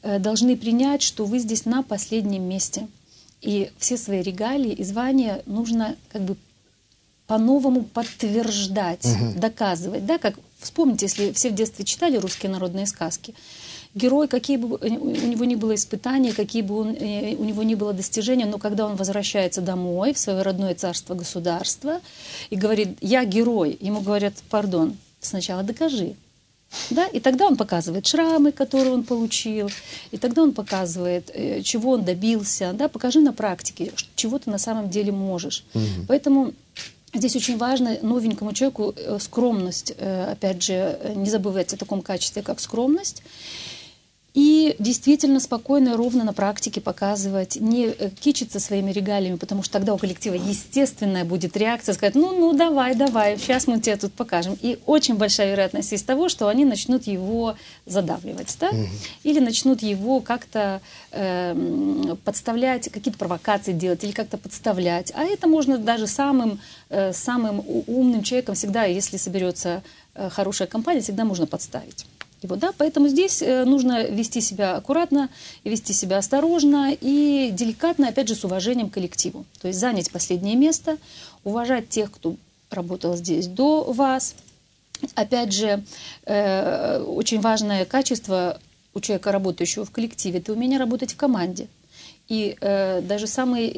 э, 0.04 0.20
должны 0.20 0.56
принять, 0.56 1.02
что 1.02 1.26
вы 1.26 1.40
здесь 1.40 1.66
на 1.66 1.84
последнем 1.84 2.44
месте– 2.44 2.88
и 3.44 3.72
все 3.78 3.98
свои 3.98 4.22
регалии 4.22 4.72
и 4.72 4.84
звания 4.84 5.44
нужно 5.46 5.96
как 6.12 6.22
бы 6.24 6.38
по-новому 7.28 7.84
подтверждать, 7.84 9.06
угу. 9.06 9.40
доказывать. 9.40 10.06
Да, 10.06 10.18
как 10.18 10.36
вспомните, 10.60 11.06
если 11.06 11.32
все 11.34 11.50
в 11.50 11.56
детстве 11.56 11.86
читали 11.86 12.18
русские 12.18 12.52
народные 12.52 12.88
сказки, 12.88 13.34
герой, 13.96 14.28
какие 14.28 14.58
бы 14.58 14.78
у 14.78 14.88
него 14.88 15.46
ни 15.46 15.56
было 15.56 15.76
испытания, 15.76 16.34
какие 16.34 16.62
бы 16.62 16.76
он, 16.76 16.96
э, 16.96 17.36
у 17.36 17.44
него 17.44 17.64
ни 17.64 17.76
было 17.76 17.94
достижения, 17.94 18.46
но 18.46 18.58
когда 18.58 18.86
он 18.86 18.96
возвращается 18.96 19.62
домой, 19.62 20.14
в 20.14 20.20
свое 20.20 20.42
родное 20.42 20.74
царство, 20.74 21.14
государство, 21.14 22.02
и 22.50 22.56
говорит, 22.56 22.98
я 23.02 23.26
герой, 23.26 23.78
ему 23.80 24.02
говорят, 24.02 24.34
пардон, 24.50 24.98
сначала 25.22 25.64
докажи. 25.64 26.16
Да? 26.90 27.08
И 27.08 27.20
тогда 27.20 27.48
он 27.48 27.56
показывает 27.56 28.08
шрамы, 28.08 28.52
которые 28.52 28.94
он 28.94 29.04
получил, 29.04 29.70
и 30.12 30.18
тогда 30.18 30.44
он 30.44 30.54
показывает, 30.54 31.32
э, 31.34 31.62
чего 31.62 31.92
он 31.92 32.04
добился. 32.04 32.74
Да? 32.74 32.88
Покажи 32.88 33.20
на 33.20 33.34
практике, 33.34 33.92
чего 34.16 34.40
ты 34.40 34.50
на 34.50 34.58
самом 34.58 34.90
деле 34.90 35.12
можешь. 35.12 35.64
Угу. 35.74 36.06
Поэтому 36.08 36.54
Здесь 37.16 37.36
очень 37.36 37.58
важно 37.58 38.00
новенькому 38.02 38.54
человеку 38.54 38.96
э, 38.98 39.20
скромность, 39.20 39.94
э, 39.96 40.32
опять 40.32 40.64
же, 40.64 40.98
не 41.16 41.30
забывать 41.30 41.72
о 41.72 41.78
таком 41.78 42.02
качестве, 42.02 42.42
как 42.42 42.60
скромность. 42.60 43.22
И 44.34 44.76
действительно 44.80 45.40
спокойно 45.40 45.90
и 45.90 45.96
ровно 45.96 46.24
на 46.24 46.34
практике 46.34 46.82
показывать, 46.82 47.58
не 47.58 47.86
э, 47.86 48.10
кичиться 48.10 48.60
своими 48.60 48.92
регалиями, 48.92 49.36
потому 49.36 49.62
что 49.62 49.74
тогда 49.74 49.94
у 49.94 49.98
коллектива 50.00 50.34
естественная 50.34 51.24
будет 51.24 51.56
реакция, 51.56 51.94
сказать, 51.94 52.16
ну, 52.16 52.34
ну, 52.40 52.54
давай, 52.54 52.96
давай, 52.96 53.38
сейчас 53.38 53.68
мы 53.68 53.80
тебе 53.80 53.96
тут 53.96 54.14
покажем. 54.14 54.58
И 54.60 54.80
очень 54.88 55.16
большая 55.16 55.52
вероятность 55.52 55.92
есть 55.92 56.08
того, 56.08 56.30
что 56.30 56.48
они 56.48 56.66
начнут 56.66 57.06
его 57.06 57.56
задавливать, 57.86 58.58
да? 58.60 58.70
Угу. 58.70 58.88
Или 59.24 59.40
начнут 59.40 59.84
его 59.84 60.20
как-то 60.20 60.82
э, 61.12 62.16
подставлять, 62.24 62.90
какие-то 62.90 63.20
провокации 63.20 63.74
делать 63.74 64.04
или 64.04 64.14
как-то 64.14 64.40
подставлять. 64.40 65.12
А 65.16 65.26
это 65.26 65.48
можно 65.48 65.78
даже 65.78 66.08
самым, 66.08 66.60
э, 66.90 67.14
самым 67.14 67.64
умным 67.86 68.24
человеком 68.24 68.56
всегда, 68.56 68.86
если 68.86 69.18
соберется 69.18 69.84
э, 70.16 70.30
хорошая 70.30 70.68
компания, 70.68 71.02
всегда 71.02 71.24
можно 71.24 71.46
подставить. 71.46 72.08
Его. 72.44 72.56
Да? 72.56 72.74
Поэтому 72.78 73.08
здесь 73.08 73.42
э, 73.42 73.66
нужно 73.66 74.04
вести 74.04 74.42
себя 74.42 74.76
аккуратно, 74.76 75.30
вести 75.64 75.94
себя 75.94 76.18
осторожно 76.18 76.96
и 77.00 77.50
деликатно, 77.52 78.10
опять 78.10 78.28
же, 78.28 78.36
с 78.36 78.44
уважением 78.44 78.90
к 78.90 78.94
коллективу. 78.94 79.46
То 79.62 79.68
есть 79.68 79.80
занять 79.80 80.12
последнее 80.12 80.56
место, 80.56 80.98
уважать 81.44 81.90
тех, 81.90 82.12
кто 82.12 82.36
работал 82.70 83.16
здесь 83.16 83.48
до 83.48 83.84
вас. 83.84 84.36
Опять 85.16 85.54
же, 85.54 85.84
э, 86.26 87.00
очень 87.02 87.42
важное 87.42 87.86
качество 87.86 88.60
у 88.94 89.00
человека, 89.00 89.32
работающего 89.32 89.86
в 89.86 89.92
коллективе, 89.92 90.40
это 90.40 90.54
умение 90.54 90.80
работать 90.80 91.14
в 91.14 91.18
команде. 91.18 91.68
И 92.30 92.56
э, 92.62 93.02
даже 93.02 93.28
самые 93.28 93.70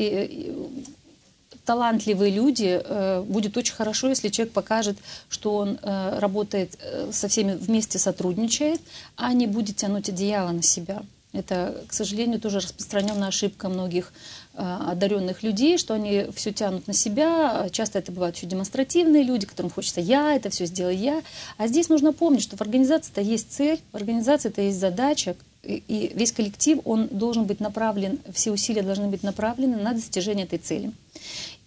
талантливые 1.66 2.32
люди, 2.32 2.82
э, 2.84 3.22
будет 3.22 3.58
очень 3.58 3.74
хорошо, 3.74 4.08
если 4.10 4.30
человек 4.30 4.54
покажет, 4.54 4.98
что 5.30 5.56
он 5.56 5.80
э, 5.82 6.20
работает 6.20 6.78
э, 6.80 7.10
со 7.12 7.28
всеми 7.28 7.56
вместе, 7.56 8.00
сотрудничает, 8.00 8.80
а 9.16 9.34
не 9.34 9.48
будет 9.48 9.78
тянуть 9.78 10.10
одеяло 10.10 10.52
на 10.52 10.62
себя. 10.62 11.02
Это, 11.34 11.84
к 11.88 11.94
сожалению, 11.94 12.40
тоже 12.40 12.60
распространенная 12.60 13.28
ошибка 13.28 13.68
многих 13.68 14.14
одаренных 14.54 15.44
людей, 15.44 15.78
что 15.78 15.94
они 15.94 16.28
все 16.34 16.54
тянут 16.54 16.88
на 16.88 16.94
себя. 16.94 17.68
Часто 17.74 18.00
это 18.00 18.14
бывают 18.14 18.38
еще 18.38 18.48
демонстративные 18.48 19.22
люди, 19.22 19.46
которым 19.46 19.70
хочется 19.70 20.00
я, 20.00 20.34
это 20.34 20.50
все 20.50 20.66
сделаю 20.66 20.98
я. 20.98 21.22
А 21.58 21.68
здесь 21.68 21.90
нужно 21.90 22.14
помнить, 22.14 22.42
что 22.42 22.56
в 22.56 22.62
организации-то 22.62 23.20
есть 23.20 23.52
цель, 23.52 23.82
в 23.92 23.98
организации-то 23.98 24.62
есть 24.62 24.80
задача, 24.80 25.36
и 25.66 26.12
весь 26.14 26.32
коллектив, 26.32 26.80
он 26.86 27.08
должен 27.08 27.46
быть 27.46 27.60
направлен, 27.60 28.20
все 28.34 28.52
усилия 28.52 28.84
должны 28.84 29.08
быть 29.08 29.24
направлены 29.24 29.78
на 29.78 29.94
достижение 29.94 30.46
этой 30.46 30.60
цели. 30.60 30.92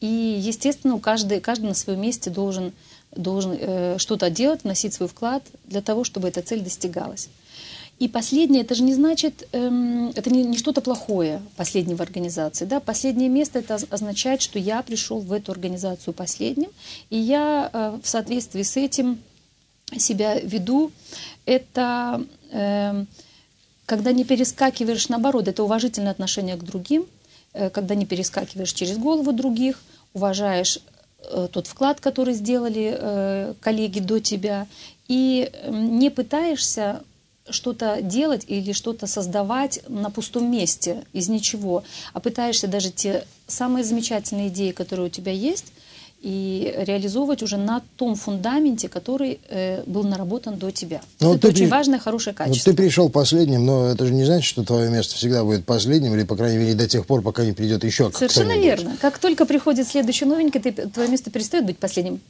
И, 0.00 0.06
естественно, 0.06 0.98
каждый, 1.00 1.40
каждый 1.40 1.66
на 1.66 1.74
своем 1.74 2.00
месте 2.00 2.30
должен, 2.30 2.72
должен 3.14 3.56
э, 3.58 3.96
что-то 3.98 4.30
делать, 4.30 4.62
вносить 4.62 4.94
свой 4.94 5.08
вклад 5.08 5.42
для 5.64 5.82
того, 5.82 6.04
чтобы 6.04 6.28
эта 6.28 6.40
цель 6.42 6.60
достигалась. 6.60 7.28
И 7.98 8.06
последнее, 8.06 8.62
это 8.62 8.76
же 8.76 8.84
не 8.84 8.94
значит, 8.94 9.48
эм, 9.50 10.10
это 10.14 10.30
не, 10.30 10.44
не 10.44 10.56
что-то 10.56 10.80
плохое, 10.80 11.42
последнее 11.56 11.96
в 11.96 12.00
организации. 12.00 12.64
Да? 12.64 12.78
Последнее 12.78 13.28
место, 13.28 13.58
это 13.58 13.76
означает, 13.90 14.40
что 14.40 14.60
я 14.60 14.82
пришел 14.82 15.18
в 15.18 15.32
эту 15.32 15.50
организацию 15.50 16.14
последним, 16.14 16.70
и 17.10 17.18
я 17.18 17.68
э, 17.72 17.98
в 18.00 18.08
соответствии 18.08 18.62
с 18.62 18.76
этим 18.76 19.18
себя 19.96 20.38
веду. 20.38 20.92
Это 21.44 22.24
э, 22.52 23.04
когда 23.84 24.12
не 24.12 24.22
перескакиваешь, 24.22 25.08
наоборот, 25.08 25.48
это 25.48 25.64
уважительное 25.64 26.12
отношение 26.12 26.56
к 26.56 26.62
другим– 26.62 27.04
когда 27.70 27.94
не 27.94 28.06
перескакиваешь 28.06 28.72
через 28.72 28.98
голову 28.98 29.32
других, 29.32 29.80
уважаешь 30.12 30.78
э, 31.20 31.48
тот 31.50 31.66
вклад, 31.66 32.00
который 32.00 32.34
сделали 32.34 32.96
э, 32.98 33.54
коллеги 33.60 34.00
до 34.00 34.20
тебя, 34.20 34.66
и 35.08 35.50
не 35.68 36.10
пытаешься 36.10 37.02
что-то 37.50 38.02
делать 38.02 38.44
или 38.46 38.72
что-то 38.72 39.06
создавать 39.06 39.80
на 39.88 40.10
пустом 40.10 40.50
месте 40.50 41.04
из 41.12 41.28
ничего, 41.28 41.82
а 42.12 42.20
пытаешься 42.20 42.68
даже 42.68 42.90
те 42.90 43.24
самые 43.46 43.84
замечательные 43.84 44.48
идеи, 44.48 44.72
которые 44.72 45.06
у 45.06 45.10
тебя 45.10 45.32
есть, 45.32 45.72
и 46.20 46.74
реализовывать 46.78 47.44
уже 47.44 47.56
на 47.56 47.80
том 47.96 48.16
фундаменте, 48.16 48.88
который 48.88 49.38
э, 49.48 49.84
был 49.86 50.02
наработан 50.02 50.56
до 50.56 50.72
тебя. 50.72 51.00
Но 51.20 51.28
ну, 51.28 51.34
это 51.36 51.48
очень 51.48 51.66
при... 51.66 51.70
важное, 51.70 52.00
хорошее 52.00 52.34
качество. 52.34 52.70
Вот 52.70 52.76
ты 52.76 52.82
пришел 52.82 53.08
последним, 53.08 53.64
но 53.64 53.86
это 53.86 54.04
же 54.04 54.12
не 54.12 54.24
значит, 54.24 54.44
что 54.44 54.64
твое 54.64 54.90
место 54.90 55.14
всегда 55.14 55.44
будет 55.44 55.64
последним, 55.64 56.14
или, 56.14 56.24
по 56.24 56.34
крайней 56.34 56.58
мере, 56.58 56.74
до 56.74 56.88
тех 56.88 57.06
пор, 57.06 57.22
пока 57.22 57.44
не 57.44 57.52
придет 57.52 57.84
еще 57.84 58.10
Совершенно 58.10 58.58
верно. 58.58 58.96
Как 59.00 59.18
только 59.18 59.46
приходит 59.46 59.86
следующий 59.86 60.24
новенький, 60.24 60.60
ты, 60.60 60.72
твое 60.72 61.08
место 61.08 61.30
перестает 61.30 61.64
быть 61.64 61.78
последним. 61.78 62.20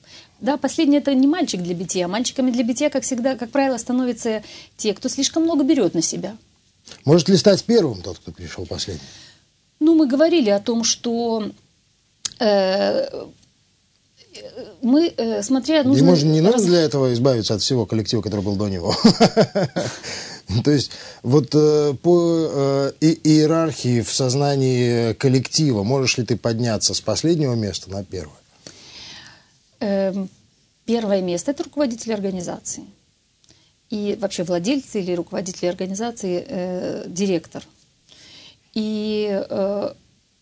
Да, 0.40 0.58
последний 0.58 0.98
это 0.98 1.14
не 1.14 1.26
мальчик 1.26 1.62
для 1.62 1.74
битья. 1.74 2.08
Мальчиками 2.08 2.50
для 2.50 2.64
битья, 2.64 2.90
как 2.90 3.04
всегда, 3.04 3.36
как 3.36 3.50
правило, 3.50 3.78
становятся 3.78 4.42
те, 4.76 4.92
кто 4.92 5.08
слишком 5.08 5.44
много 5.44 5.64
берет 5.64 5.94
на 5.94 6.02
себя. 6.02 6.36
Может 7.06 7.30
ли 7.30 7.36
стать 7.38 7.64
первым 7.64 8.02
тот, 8.02 8.18
кто 8.18 8.32
пришел 8.32 8.66
последним? 8.66 9.02
Ну, 9.80 9.94
мы 9.94 10.06
говорили 10.06 10.50
о 10.50 10.60
том, 10.60 10.84
что 10.84 11.50
э, 12.38 13.26
мы, 14.82 15.12
э, 15.16 15.42
смотря... 15.42 15.82
Нужно 15.82 16.04
Ему 16.04 16.16
же 16.16 16.26
не 16.26 16.40
нужно 16.40 16.62
для 16.62 16.80
этого 16.80 17.12
избавиться 17.12 17.54
от 17.54 17.62
всего 17.62 17.86
коллектива, 17.86 18.22
который 18.22 18.42
был 18.42 18.56
до 18.56 18.68
него. 18.68 18.94
То 20.64 20.70
есть 20.70 20.90
вот 21.22 21.54
э, 21.54 21.94
по 22.02 22.48
э, 22.50 22.92
иерархии 23.00 24.00
в 24.00 24.12
сознании 24.12 25.12
коллектива 25.14 25.82
можешь 25.82 26.16
ли 26.18 26.24
ты 26.24 26.36
подняться 26.36 26.94
с 26.94 27.00
последнего 27.00 27.54
места 27.54 27.90
на 27.90 28.04
первое? 28.04 28.36
Эм, 29.80 30.28
первое 30.84 31.20
место– 31.20 31.50
это 31.52 31.64
руководитель 31.64 32.14
организации. 32.14 32.84
И 33.90 34.16
вообще 34.20 34.42
владельцы 34.42 35.00
или 35.00 35.14
руководители 35.14 35.66
организации 35.66 36.44
э,– 36.46 37.04
директор. 37.06 37.62
И 38.74 39.28
э, 39.30 39.92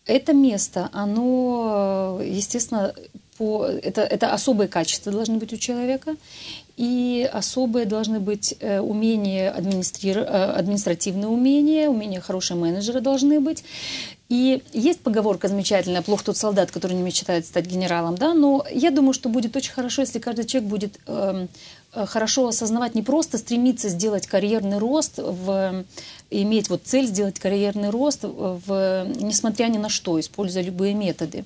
это 0.05 0.33
место, 0.33 0.89
оно, 0.93 2.21
естественно, 2.23 2.93
по, 3.37 3.65
это, 3.65 4.01
это 4.01 4.33
особые 4.33 4.67
качества 4.67 5.11
должны 5.11 5.37
быть 5.37 5.53
у 5.53 5.57
человека, 5.57 6.15
и 6.77 7.27
особые 7.31 7.85
должны 7.85 8.19
быть 8.19 8.55
э, 8.59 8.79
умения, 8.79 9.51
администри... 9.51 10.11
Э, 10.11 10.53
административные 10.57 11.27
умения, 11.27 11.89
умения 11.89 12.21
хорошие 12.21 12.57
менеджеры 12.57 13.01
должны 13.01 13.39
быть. 13.39 13.63
И 14.29 14.61
есть 14.73 14.99
поговорка 14.99 15.47
замечательная, 15.47 16.01
плох 16.01 16.21
тот 16.21 16.37
солдат, 16.37 16.71
который 16.71 16.93
не 16.93 17.01
мечтает 17.01 17.45
стать 17.45 17.65
генералом, 17.65 18.15
да, 18.15 18.33
но 18.33 18.65
я 18.71 18.91
думаю, 18.91 19.13
что 19.13 19.29
будет 19.29 19.55
очень 19.55 19.71
хорошо, 19.71 20.01
если 20.01 20.19
каждый 20.19 20.45
человек 20.45 20.69
будет 20.69 20.99
э, 21.07 21.47
хорошо 22.05 22.47
осознавать, 22.47 22.95
не 22.95 23.01
просто 23.01 23.37
стремиться 23.37 23.89
сделать 23.89 24.27
карьерный 24.27 24.77
рост, 24.77 25.17
в, 25.17 25.83
иметь 26.29 26.69
вот 26.69 26.81
цель 26.83 27.07
сделать 27.07 27.39
карьерный 27.39 27.89
рост, 27.89 28.19
в, 28.23 29.07
несмотря 29.19 29.65
ни 29.65 29.77
на 29.77 29.89
что, 29.89 30.19
используя 30.19 30.63
любые 30.63 30.93
методы. 30.93 31.45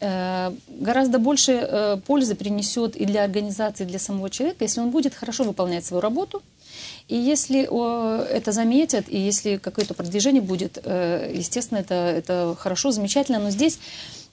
Э, 0.00 0.52
гораздо 0.68 1.18
больше 1.18 1.52
э, 1.52 1.96
пользы 2.06 2.34
принесет 2.34 2.96
и 2.96 3.04
для 3.04 3.24
организации, 3.24 3.84
и 3.84 3.86
для 3.86 3.98
самого 3.98 4.30
человека, 4.30 4.64
если 4.64 4.80
он 4.80 4.90
будет 4.90 5.14
хорошо 5.14 5.44
выполнять 5.44 5.84
свою 5.84 6.00
работу, 6.00 6.42
и 7.08 7.16
если 7.16 7.62
это 8.30 8.52
заметят, 8.52 9.06
и 9.08 9.18
если 9.18 9.56
какое-то 9.56 9.94
продвижение 9.94 10.42
будет, 10.42 10.76
естественно, 10.76 11.78
это, 11.78 11.94
это 11.94 12.54
хорошо, 12.56 12.92
замечательно, 12.92 13.38
но 13.38 13.50
здесь 13.50 13.78
Э, 13.78 14.27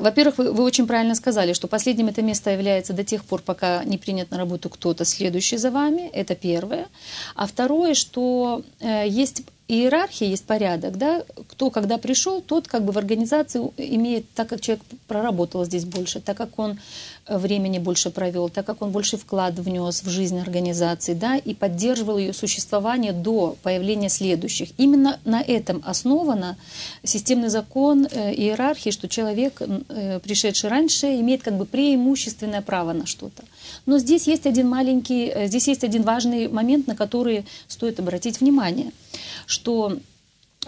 во-первых, 0.00 0.38
вы, 0.38 0.52
вы 0.52 0.64
очень 0.64 0.86
правильно 0.86 1.14
сказали, 1.14 1.52
что 1.52 1.68
последним 1.68 2.08
это 2.08 2.22
место 2.22 2.50
является 2.50 2.92
до 2.92 3.04
тех 3.04 3.24
пор, 3.24 3.42
пока 3.42 3.84
не 3.84 3.98
принят 3.98 4.30
на 4.30 4.38
работу 4.38 4.68
кто-то 4.68 5.04
следующий 5.04 5.56
за 5.56 5.70
вами. 5.70 6.08
Это 6.12 6.34
первое. 6.34 6.86
А 7.34 7.46
второе, 7.46 7.94
что 7.94 8.62
э, 8.80 9.04
есть 9.08 9.42
иерархия, 9.68 10.28
есть 10.28 10.44
порядок, 10.44 10.96
да, 10.96 11.24
кто 11.48 11.70
когда 11.70 11.98
пришел, 11.98 12.40
тот 12.40 12.68
как 12.68 12.84
бы 12.84 12.92
в 12.92 12.98
организации 12.98 13.60
имеет, 13.76 14.30
так 14.34 14.48
как 14.48 14.60
человек 14.60 14.84
проработал 15.08 15.64
здесь 15.64 15.84
больше, 15.84 16.20
так 16.20 16.36
как 16.36 16.58
он 16.58 16.78
э, 17.26 17.36
времени 17.36 17.78
больше 17.78 18.10
провел, 18.10 18.48
так 18.48 18.64
как 18.64 18.82
он 18.82 18.92
больше 18.92 19.16
вклад 19.16 19.54
внес 19.58 20.04
в 20.04 20.08
жизнь 20.08 20.38
организации, 20.38 21.14
да, 21.14 21.36
и 21.36 21.52
поддерживал 21.52 22.16
ее 22.18 22.32
существование 22.32 23.12
до 23.12 23.56
появления 23.62 24.08
следующих. 24.08 24.68
Именно 24.78 25.18
на 25.24 25.42
этом 25.42 25.82
основано 25.84 26.56
системный 27.02 27.48
закон 27.48 28.06
э, 28.06 28.34
иерархии, 28.34 28.90
что 28.90 29.08
человек, 29.08 29.60
э, 29.60 30.20
пришедший 30.22 30.70
раньше, 30.70 31.06
имеет 31.20 31.42
как 31.42 31.56
бы 31.56 31.64
преимущественное 31.64 32.62
право 32.62 32.92
на 32.92 33.06
что-то. 33.06 33.42
Но 33.84 33.98
здесь 33.98 34.28
есть 34.28 34.46
один 34.46 34.68
маленький, 34.68 35.32
здесь 35.46 35.66
есть 35.66 35.82
один 35.82 36.02
важный 36.02 36.46
момент, 36.46 36.86
на 36.86 36.94
который 36.94 37.44
стоит 37.66 37.98
обратить 37.98 38.40
внимание– 38.40 38.92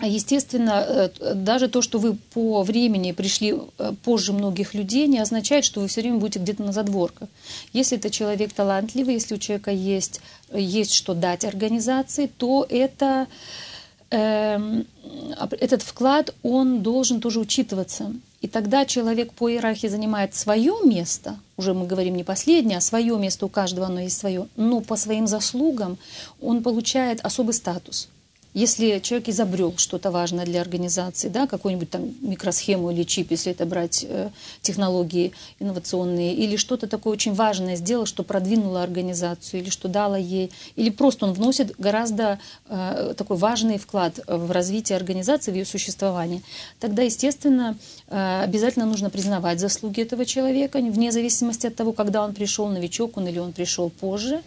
Естественно, 0.00 0.84
э, 0.86 1.34
даже 1.34 1.68
то, 1.68 1.82
что 1.82 1.98
вы 1.98 2.14
по 2.14 2.62
времени 2.62 3.12
пришли 3.12 3.54
э, 3.78 3.92
позже 4.04 4.32
многих 4.32 4.74
людей, 4.74 5.08
не 5.08 5.18
означает, 5.18 5.64
что 5.64 5.80
вы 5.80 5.88
все 5.88 6.02
время 6.02 6.18
будете 6.18 6.38
где-то 6.38 6.62
на 6.62 6.72
задворках. 6.72 7.28
Если 7.72 7.98
это 7.98 8.08
человек 8.10 8.52
талантливый, 8.52 9.14
если 9.14 9.34
у 9.34 9.38
человека 9.38 9.72
есть, 9.72 10.20
есть 10.52 10.92
что 10.92 11.14
дать 11.14 11.44
организации, 11.44 12.26
то 12.26 12.64
это, 12.68 13.26
э, 14.10 14.82
этот 15.58 15.82
вклад, 15.82 16.32
он 16.44 16.82
должен 16.82 17.20
тоже 17.20 17.40
учитываться. 17.40 18.12
И 18.40 18.46
тогда 18.46 18.86
человек 18.86 19.32
по 19.32 19.50
иерархии 19.50 19.88
занимает 19.88 20.32
свое 20.32 20.74
место, 20.84 21.40
уже 21.56 21.74
мы 21.74 21.88
говорим 21.88 22.14
не 22.14 22.22
последнее, 22.22 22.78
а 22.78 22.80
свое 22.80 23.18
место, 23.18 23.46
у 23.46 23.48
каждого 23.48 23.88
оно 23.88 24.02
есть 24.02 24.18
свое, 24.18 24.46
но 24.54 24.80
по 24.80 24.94
своим 24.94 25.26
заслугам 25.26 25.98
он 26.40 26.62
получает 26.62 27.20
особый 27.24 27.54
статус– 27.54 28.08
Если 28.58 28.98
человек 28.98 29.28
изобрел 29.28 29.72
что-то 29.76 30.10
важное 30.10 30.44
для 30.44 30.60
организации, 30.60 31.28
да, 31.28 31.46
какую-нибудь 31.46 31.90
там 31.90 32.12
микросхему 32.22 32.90
или 32.90 33.04
чип, 33.04 33.30
если 33.30 33.52
это 33.52 33.64
брать 33.66 34.04
э, 34.08 34.30
технологии 34.62 35.30
инновационные, 35.60 36.34
или 36.34 36.56
что-то 36.56 36.88
такое 36.88 37.12
очень 37.12 37.34
важное 37.34 37.76
сделал, 37.76 38.04
что 38.04 38.24
продвинуло 38.24 38.82
организацию, 38.82 39.60
или 39.60 39.70
что 39.70 39.86
дало 39.86 40.16
ей, 40.16 40.50
или 40.74 40.90
просто 40.90 41.26
он 41.26 41.34
вносит 41.34 41.76
гораздо 41.78 42.40
э, 42.68 43.14
такой 43.16 43.36
важный 43.36 43.78
вклад 43.78 44.18
в 44.26 44.50
развитие 44.50 44.96
организации, 44.96 45.52
в 45.52 45.54
ее 45.54 45.64
существование, 45.64 46.42
тогда, 46.80 47.02
естественно, 47.02 47.78
э, 48.08 48.42
обязательно 48.42 48.86
нужно 48.86 49.08
признавать 49.08 49.60
заслуги 49.60 50.00
этого 50.00 50.24
человека, 50.24 50.80
вне 50.80 51.12
зависимости 51.12 51.68
от 51.68 51.76
того, 51.76 51.92
когда 51.92 52.24
он 52.24 52.34
пришел, 52.34 52.66
новичок 52.66 53.18
он 53.18 53.28
или 53.28 53.38
он 53.38 53.52
пришел 53.52 53.88
позже, 53.88 54.42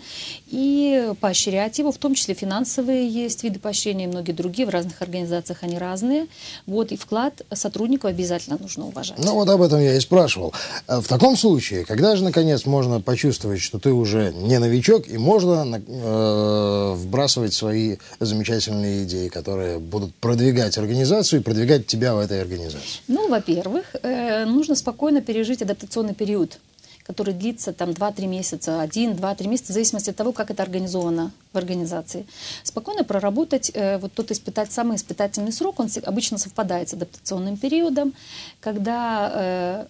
и 0.48 1.14
поощрять 1.22 1.80
его, 1.80 1.94
в 1.94 1.98
том 1.98 2.14
числе 2.14 2.34
финансовые 2.34 3.08
есть 3.08 3.46
виды 3.46 3.60
поощрения 3.60 4.01
и 4.06 4.08
многие 4.08 4.32
другие, 4.32 4.66
в 4.66 4.70
разных 4.70 5.02
организациях 5.02 5.60
они 5.62 5.78
разные. 5.78 6.28
Вот, 6.66 6.92
и 6.92 6.98
вклад 6.98 7.42
сотрудников 7.54 8.10
обязательно 8.10 8.58
нужно 8.60 8.88
уважать. 8.88 9.18
Ну 9.18 9.34
вот 9.34 9.50
об 9.50 9.62
этом 9.62 9.80
я 9.80 9.96
и 9.96 10.00
спрашивал. 10.00 10.54
А 10.88 11.02
в 11.02 11.08
таком 11.08 11.38
случае, 11.38 11.86
когда 11.86 12.16
же, 12.16 12.24
наконец, 12.24 12.66
можно 12.66 13.02
почувствовать, 13.02 13.62
что 13.62 13.80
ты 13.80 13.92
уже 13.92 14.34
не 14.34 14.60
новичок, 14.60 15.08
и 15.08 15.18
можно 15.18 15.82
э, 15.88 16.94
вбрасывать 16.96 17.54
свои 17.54 17.98
замечательные 18.20 19.04
идеи, 19.04 19.28
которые 19.28 19.80
будут 19.80 20.14
продвигать 20.16 20.78
организацию 20.78 21.42
и 21.42 21.44
продвигать 21.44 21.88
тебя 21.88 22.16
в 22.16 22.20
этой 22.20 22.42
организации? 22.42 23.02
Ну, 23.08 23.30
во-первых, 23.30 23.96
э, 24.02 24.46
нужно 24.46 24.76
спокойно 24.76 25.22
пережить 25.22 25.62
адаптационный 25.62 26.14
период 26.14 26.60
который 27.04 27.34
длится 27.34 27.74
там 27.74 27.90
2-3 27.90 28.28
месяца, 28.28 28.84
1-2-3 28.84 29.48
месяца, 29.48 29.72
в 29.72 29.74
зависимости 29.74 30.10
от 30.10 30.16
того, 30.16 30.32
как 30.32 30.52
это 30.52 30.64
организовано 30.64 31.32
в 31.54 31.58
организации. 31.58 32.26
Спокойно 32.64 33.04
проработать 33.04 33.72
э, 33.74 33.98
вот 33.98 34.14
тот 34.14 34.32
испытать, 34.32 34.72
самый 34.72 34.98
испытательный 34.98 35.52
срок, 35.52 35.80
он 35.80 35.90
обычно 36.04 36.38
совпадает 36.38 36.90
с 36.90 36.94
адаптационным 36.94 37.58
периодом, 37.58 38.14
когда 38.60 39.32
э, 39.34 39.86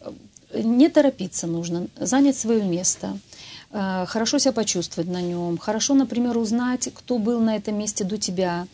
не 0.63 0.89
торопиться 0.89 1.47
нужно, 1.47 1.87
занять 1.97 2.37
свое 2.37 2.63
место, 2.63 3.17
э, 3.71 4.05
хорошо 4.07 4.39
себя 4.39 4.53
почувствовать 4.53 5.09
на 5.09 5.21
нем, 5.21 5.57
хорошо, 5.57 5.93
например, 5.93 6.37
узнать, 6.37 6.89
кто 6.93 7.17
был 7.17 7.39
на 7.39 7.55
этом 7.55 7.77
месте 7.77 8.03
до 8.03 8.17
тебя, 8.17 8.67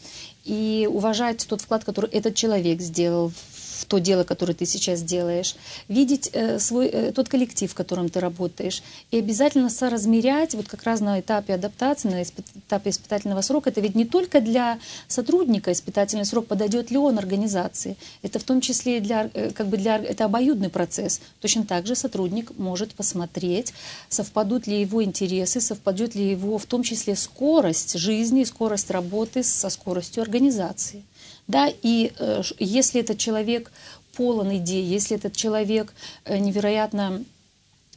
и 0.46 0.88
уважать 0.89 1.46
тот 1.48 1.62
вклад, 1.62 1.84
который 1.84 2.10
этот 2.10 2.36
человек 2.36 2.82
сделал 2.82 3.32
в 3.77 3.86
то 3.86 4.00
дело, 4.00 4.24
которое 4.24 4.53
ты 4.53 4.65
сейчас 4.65 5.01
делаешь, 5.01 5.55
видеть 5.88 6.29
э, 6.34 6.60
свой, 6.60 6.88
э, 6.88 7.12
тот 7.12 7.29
коллектив, 7.29 7.72
в 7.72 7.75
котором 7.75 8.10
ты 8.10 8.19
работаешь, 8.19 8.81
и 9.12 9.19
обязательно 9.19 9.69
соразмерять, 9.69 10.55
вот 10.55 10.67
как 10.67 10.84
раз 10.84 11.00
на 11.00 11.19
этапе 11.19 11.53
адаптации, 11.53 12.10
на 12.10 12.24
испыт, 12.24 12.46
этапе 12.55 12.89
испытательного 12.89 13.41
срока, 13.41 13.69
это 13.69 13.81
ведь 13.81 13.96
не 13.96 14.05
только 14.05 14.41
для 14.41 14.79
сотрудника 15.07 15.72
испытательный 15.72 16.25
срок, 16.25 16.48
подойдет 16.48 16.91
ли 16.91 16.98
он 16.98 17.17
организации, 17.17 17.98
это 18.24 18.39
в 18.39 18.43
том 18.43 18.62
числе 18.62 18.98
и 18.98 19.00
для, 19.00 19.29
э, 19.34 19.51
как 19.51 19.67
бы 19.67 19.77
для, 19.77 19.98
это 19.98 20.25
обоюдный 20.25 20.69
процесс. 20.69 21.22
Точно 21.41 21.63
так 21.65 21.86
же 21.86 21.96
сотрудник 21.96 22.57
может 22.57 22.93
посмотреть, 22.93 23.74
совпадут 24.10 24.67
ли 24.67 24.81
его 24.81 25.03
интересы, 25.03 25.62
совпадет 25.62 26.15
ли 26.15 26.31
его 26.31 26.57
в 26.57 26.65
том 26.65 26.84
числе 26.84 27.15
скорость 27.15 27.98
жизни, 27.98 28.43
скорость 28.43 28.89
работы 28.91 29.43
со 29.43 29.69
скоростью 29.69 30.24
организации. 30.24 31.03
Да, 31.47 31.71
и 31.81 32.11
э, 32.19 32.41
если 32.59 33.01
этот 33.01 33.17
человек 33.17 33.71
полон 34.17 34.55
идей, 34.57 34.83
если 34.83 35.15
этот 35.15 35.33
человек 35.33 35.93
э, 36.25 36.37
невероятно 36.39 37.23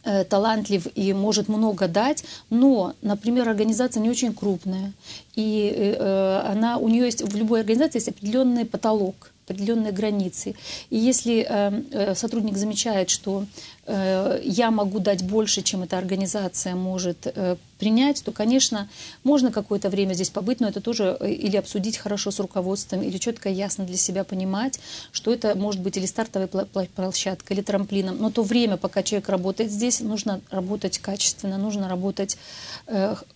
э, 0.04 0.24
талантлив 0.24 0.86
и 0.94 1.12
может 1.12 1.48
много 1.48 1.88
дать, 1.88 2.24
но, 2.50 2.94
например, 3.02 3.48
организация 3.48 4.00
не 4.02 4.10
очень 4.10 4.34
крупная, 4.34 4.92
и 5.34 5.72
э, 5.74 6.42
она, 6.46 6.78
у 6.78 6.88
нее 6.88 7.06
есть 7.06 7.22
в 7.22 7.36
любой 7.36 7.60
организации 7.60 7.98
есть 7.98 8.08
определенный 8.08 8.64
потолок, 8.64 9.32
определенные 9.50 9.92
границы. 9.92 10.54
И 10.90 10.96
если 10.96 11.46
э, 11.48 11.82
э, 11.90 12.14
сотрудник 12.14 12.56
замечает, 12.56 13.10
что 13.10 13.44
э, 13.86 14.40
я 14.44 14.70
могу 14.70 15.00
дать 15.00 15.22
больше, 15.24 15.62
чем 15.62 15.82
эта 15.82 15.98
организация 15.98 16.74
может 16.74 17.26
принять, 17.78 18.22
то, 18.22 18.30
конечно, 18.30 18.88
можно 19.24 19.50
какое-то 19.50 19.88
время 19.88 20.12
здесь 20.14 20.30
побыть, 20.30 20.60
но 20.60 20.68
это 20.68 20.80
тоже 20.80 21.16
или 21.22 21.56
обсудить 21.56 21.96
хорошо 21.96 22.30
с 22.30 22.38
руководством, 22.38 23.02
или 23.02 23.18
четко 23.18 23.48
и 23.48 23.54
ясно 23.54 23.84
для 23.84 23.96
себя 23.96 24.22
понимать, 24.22 24.78
что 25.12 25.32
это 25.32 25.54
может 25.54 25.80
быть 25.80 25.96
или 25.96 26.06
стартовая 26.06 26.48
площадка, 26.48 27.54
или 27.54 27.62
трамплином. 27.62 28.18
Но 28.18 28.30
то 28.30 28.42
время, 28.42 28.76
пока 28.76 29.02
человек 29.02 29.28
работает 29.28 29.70
здесь, 29.70 30.00
нужно 30.00 30.40
работать 30.50 30.98
качественно, 30.98 31.56
нужно 31.58 31.88
работать, 31.88 32.36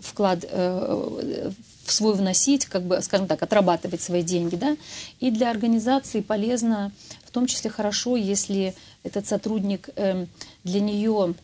вклад 0.00 0.44
э, 0.48 1.50
в 1.84 1.92
свой 1.92 2.14
вносить, 2.14 2.66
как 2.66 2.82
бы, 2.82 3.00
скажем 3.02 3.26
так, 3.26 3.42
отрабатывать 3.42 4.00
свои 4.00 4.22
деньги, 4.22 4.56
да, 4.56 4.76
и 5.20 5.30
для 5.30 5.50
организации 5.50 6.20
полезно, 6.20 6.92
в 7.24 7.30
том 7.30 7.46
числе 7.46 7.70
хорошо, 7.70 8.16
если 8.16 8.74
этот 9.02 9.26
сотрудник 9.26 9.90
э, 9.96 10.26
для 10.64 10.80
нее 10.80 11.34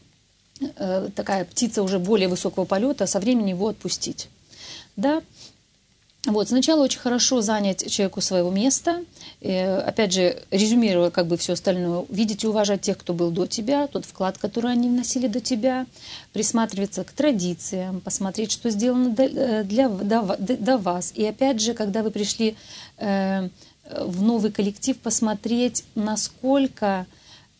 э, 0.60 1.08
такая 1.14 1.44
птица 1.44 1.82
уже 1.82 1.98
более 1.98 2.28
высокого 2.28 2.64
полета, 2.64 3.06
со 3.06 3.20
временем 3.20 3.56
его 3.56 3.68
отпустить, 3.68 4.28
да, 4.96 5.22
вот, 6.26 6.48
сначала 6.48 6.82
очень 6.84 7.00
хорошо 7.00 7.40
занять 7.40 7.90
человеку 7.90 8.20
своего 8.20 8.50
места, 8.50 9.02
э, 9.40 9.78
опять 9.78 10.12
же, 10.12 10.36
резюмируя 10.50 11.10
как 11.10 11.26
бы 11.26 11.38
все 11.38 11.54
остальное, 11.54 12.04
видеть 12.10 12.44
и 12.44 12.46
уважать 12.46 12.82
тех, 12.82 12.98
кто 12.98 13.14
был 13.14 13.30
до 13.30 13.46
тебя, 13.46 13.86
тот 13.86 14.04
вклад, 14.04 14.36
который 14.36 14.70
они 14.70 14.90
вносили 14.90 15.28
до 15.28 15.40
тебя, 15.40 15.86
присматриваться 16.34 17.04
к 17.04 17.12
традициям, 17.12 18.00
посмотреть, 18.00 18.52
что 18.52 18.68
сделано 18.68 19.10
для, 19.10 19.62
для, 19.62 19.88
до, 19.88 20.36
до 20.38 20.76
вас. 20.76 21.12
И 21.14 21.24
опять 21.24 21.60
же, 21.60 21.72
когда 21.72 22.02
вы 22.02 22.10
пришли 22.10 22.54
э, 22.98 23.48
в 23.90 24.22
новый 24.22 24.52
коллектив, 24.52 24.98
посмотреть, 24.98 25.84
насколько 25.94 27.06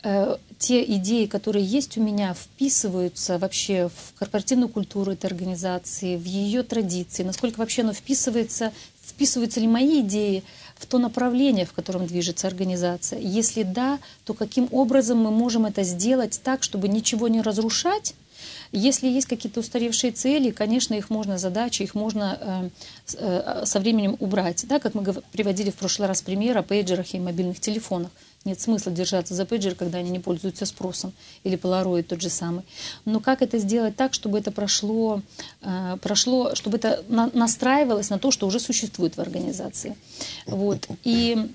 Э, 0.03 0.37
те 0.61 0.85
идеи, 0.85 1.25
которые 1.25 1.65
есть 1.65 1.97
у 1.97 2.03
меня, 2.03 2.35
вписываются 2.35 3.39
вообще 3.39 3.89
в 3.89 4.19
корпоративную 4.19 4.69
культуру 4.69 5.13
этой 5.13 5.25
организации, 5.25 6.19
в 6.19 6.25
ее 6.25 6.63
традиции, 6.63 7.23
насколько 7.23 7.59
вообще 7.59 7.81
оно 7.81 7.95
вписывается, 7.95 8.71
вписываются 9.03 9.59
ли 9.59 9.67
мои 9.67 10.03
идеи 10.03 10.45
в 10.77 10.85
то 10.85 10.99
направление, 10.99 11.65
в 11.65 11.73
котором 11.73 12.07
движется 12.07 12.47
организация. 12.47 13.19
Если 13.19 13.63
да, 13.63 13.99
то 14.27 14.35
каким 14.35 14.69
образом 14.71 15.19
мы 15.19 15.31
можем 15.31 15.65
это 15.65 15.83
сделать 15.83 16.39
так, 16.45 16.63
чтобы 16.63 16.89
ничего 16.89 17.29
не 17.29 17.41
разрушать, 17.41 18.15
если 18.71 19.09
есть 19.09 19.27
какие-то 19.27 19.61
устаревшие 19.61 20.13
цели, 20.13 20.51
конечно, 20.51 20.93
их 20.93 21.09
можно, 21.09 21.39
задачи, 21.39 21.83
их 21.83 21.95
можно 21.95 22.71
э, 23.15 23.15
э, 23.17 23.63
со 23.65 23.81
временем 23.81 24.17
убрать. 24.21 24.67
Да, 24.69 24.79
как 24.79 24.95
мы 24.95 25.05
приводили 25.33 25.71
в 25.71 25.77
прошлый 25.77 26.07
раз 26.07 26.21
пример 26.21 26.57
о 26.59 26.63
пейджерах 26.63 27.15
и 27.15 27.19
мобильных 27.19 27.61
телефонах. 27.61 28.11
Нет 28.47 28.59
смысла 28.59 28.91
держаться 28.91 29.35
за 29.35 29.45
пейджер, 29.45 29.75
когда 29.75 29.99
они 29.99 30.11
не 30.11 30.19
пользуются 30.19 30.65
спросом. 30.65 31.13
Или 31.45 31.57
полароид 31.57 32.09
тот 32.09 32.23
же 32.23 32.31
самый. 32.31 32.65
Но 33.05 33.21
как 33.21 33.43
это 33.43 33.59
сделать 33.59 33.97
так, 33.97 34.15
чтобы 34.15 34.39
это 34.39 34.51
прошло, 34.51 35.21
э, 35.61 35.99
прошло 36.01 36.55
чтобы 36.55 36.79
это 36.79 37.05
на, 37.09 37.31
настраивалось 37.35 38.09
на 38.09 38.19
то, 38.19 38.31
что 38.31 38.47
уже 38.47 38.59
существует 38.59 39.17
в 39.17 39.21
организации. 39.21 39.95
Вот. 40.47 40.89
И 41.05 41.51